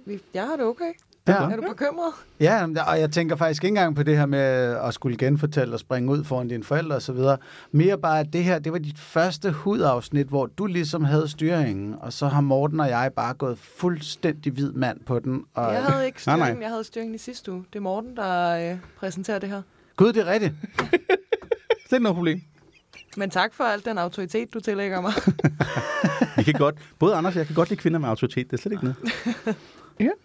[0.06, 0.92] vi- jeg har det okay.
[1.28, 1.32] Ja.
[1.32, 2.12] Er du bekymret?
[2.40, 4.38] Ja, og jeg tænker faktisk ikke engang på det her med
[4.84, 7.36] at skulle genfortælle og springe ud foran dine forældre og så videre.
[7.72, 11.94] Mere bare, at det her, det var dit første hudafsnit, hvor du ligesom havde styringen,
[12.00, 15.44] og så har Morten og jeg bare gået fuldstændig hvid mand på den.
[15.54, 16.44] Og, Jeg havde ikke Nej, nej.
[16.46, 17.64] styringen, jeg havde styringen i sidste uge.
[17.72, 19.62] Det er Morten, der øh, præsenterer det her.
[19.96, 20.52] Gud, det er rigtigt.
[21.86, 22.40] Det er ikke noget problem.
[23.16, 25.12] Men tak for al den autoritet, du tillægger mig.
[26.36, 28.50] Vi kan godt, både Anders og jeg kan godt lide kvinder med autoritet.
[28.50, 28.96] Det er slet ikke noget.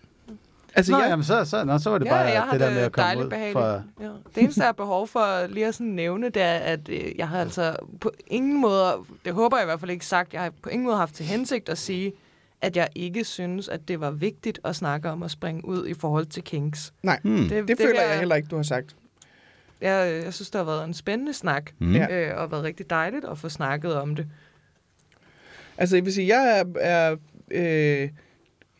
[0.75, 2.69] Altså, Nå, jeg, jamen, så, så, nå, så var det ja, bare jeg det der
[2.69, 3.53] med at komme dejligt ud behageligt.
[3.53, 3.81] fra...
[4.01, 4.07] Ja.
[4.35, 7.27] Det eneste, jeg har behov for lige at sådan nævne, det er, at øh, jeg
[7.27, 8.93] har altså på ingen måde,
[9.25, 11.25] det håber jeg i hvert fald ikke sagt, jeg har på ingen måde haft til
[11.25, 12.13] hensigt at sige,
[12.61, 15.93] at jeg ikke synes, at det var vigtigt at snakke om at springe ud i
[15.93, 16.93] forhold til Kings.
[17.03, 17.37] nej, Hmm.
[17.37, 18.95] det, det vil føler jeg heller ikke, du har sagt.
[19.81, 21.95] Jeg, jeg synes, det har været en spændende snak, Mm.
[21.95, 24.27] Øh, og været rigtig dejligt at få snakket om det.
[25.77, 26.63] Altså, jeg vil sige, jeg er...
[26.79, 27.15] er
[27.51, 28.09] øh,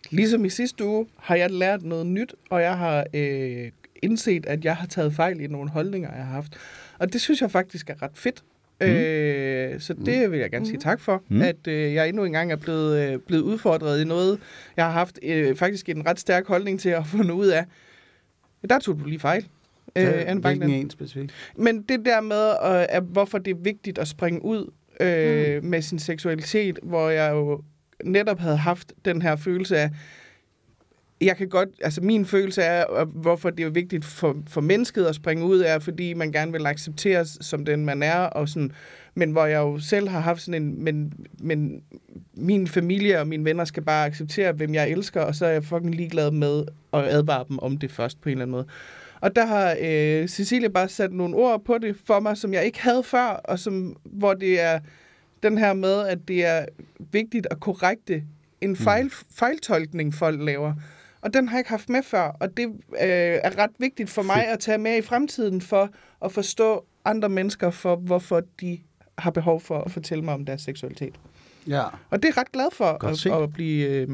[0.09, 3.71] ligesom i sidste uge, har jeg lært noget nyt, og jeg har øh,
[4.03, 6.57] indset, at jeg har taget fejl i nogle holdninger, jeg har haft.
[6.99, 8.43] Og det synes jeg faktisk er ret fedt.
[8.81, 8.87] Mm.
[8.87, 11.35] Øh, så det vil jeg gerne sige tak for, Mm.
[11.35, 11.41] mm.
[11.41, 14.39] at øh, jeg endnu engang er blevet, øh, blevet udfordret i noget,
[14.77, 17.65] jeg har haft øh, faktisk en ret stærk holdning til at finde ud af.
[18.69, 19.47] Der tog du lige fejl.
[19.95, 20.41] Øh, Bankland.
[20.41, 21.31] Hvilken en specifikt?
[21.57, 25.69] Men det der med, øh, at hvorfor det er vigtigt at springe ud øh, mm.
[25.69, 27.63] med sin seksualitet, hvor jeg jo
[28.03, 29.89] netop havde haft den her følelse af,
[31.21, 35.15] jeg kan godt, altså min følelse er, hvorfor det er vigtigt for, for mennesket at
[35.15, 38.71] springe ud, er, fordi man gerne vil accepteres som den, man er, og sådan,
[39.15, 41.83] men hvor jeg jo selv har haft sådan en, men, men
[42.33, 45.63] min familie og mine venner skal bare acceptere, hvem jeg elsker, og så er jeg
[45.63, 46.63] fucking ligeglad med
[46.93, 48.65] at advare dem om det først på en eller anden måde.
[49.22, 52.65] Og der har øh, Cecilie bare sat nogle ord på det for mig, som jeg
[52.65, 54.80] ikke havde før, og som, hvor det er
[55.43, 56.65] den her med, at det er
[57.11, 58.24] vigtigt at korrekte
[58.61, 60.74] en fejl, fejltolkning, folk laver.
[61.22, 64.22] Og den har jeg ikke haft med før, og det øh, er ret vigtigt for
[64.22, 65.89] mig at tage med i fremtiden for
[66.26, 68.80] at forstå andre mennesker for, hvorfor de
[69.17, 71.15] har behov for at fortælle mig om deres seksualitet.
[71.67, 71.84] Ja.
[72.09, 73.32] Og det er ret glad for Godt at, set.
[73.32, 74.09] at blive, øh,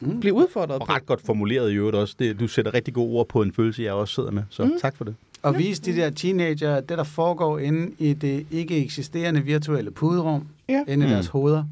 [0.00, 0.20] Mm.
[0.20, 0.92] blive udfordret Og på.
[0.92, 2.14] ret godt formuleret i øvrigt også.
[2.18, 4.42] Det, du sætter rigtig gode ord på en følelse, jeg også sidder med.
[4.50, 4.72] Så mm.
[4.80, 5.14] tak for det.
[5.42, 10.46] Og vise de der teenager, det der foregår inde i det ikke eksisterende virtuelle puderum,
[10.68, 10.84] Ja.
[10.88, 11.12] inde i Mm.
[11.12, 11.64] deres hoveder,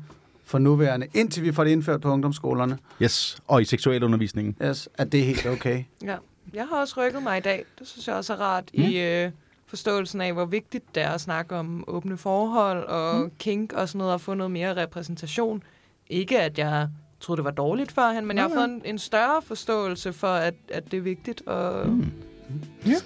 [0.44, 3.38] for nuværende, indtil vi får det indført på ungdomsskolerne, Yes.
[3.46, 4.56] Og i seksualundervisningen.
[4.68, 5.84] yes, at det er helt okay.
[6.04, 6.16] Ja.
[6.54, 7.64] Jeg har også rykket mig i dag.
[7.78, 8.82] Det synes jeg også er rart mm.
[8.82, 9.30] i øh,
[9.66, 13.30] forståelsen af, hvor vigtigt det er at snakke om åbne forhold og mm.
[13.38, 15.62] kink og sådan noget, og få noget mere repræsentation.
[16.10, 16.88] Ikke at jeg
[17.24, 20.54] troede, det var dårligt førhen, men jeg har fået en, en større forståelse for, at,
[20.72, 21.42] at det er vigtigt.
[21.46, 22.12] Og, mm.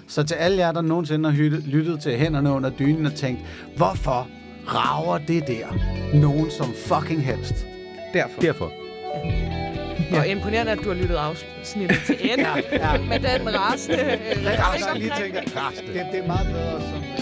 [0.07, 3.39] Så til alle jer, der nogensinde har lyttet, lyttet til hænderne under dynen og tænkt,
[3.77, 4.27] hvorfor
[4.67, 5.67] rager det der
[6.13, 7.53] nogen som fucking helst?
[8.13, 8.41] Derfor.
[8.41, 8.71] Derfor.
[10.19, 13.01] og imponerende, at du har lyttet afsnittet til ende Ja, ja.
[13.09, 15.93] med den rasende øh, Jeg retorik lige tænker, det.
[15.93, 17.18] det, det er meget bedre som...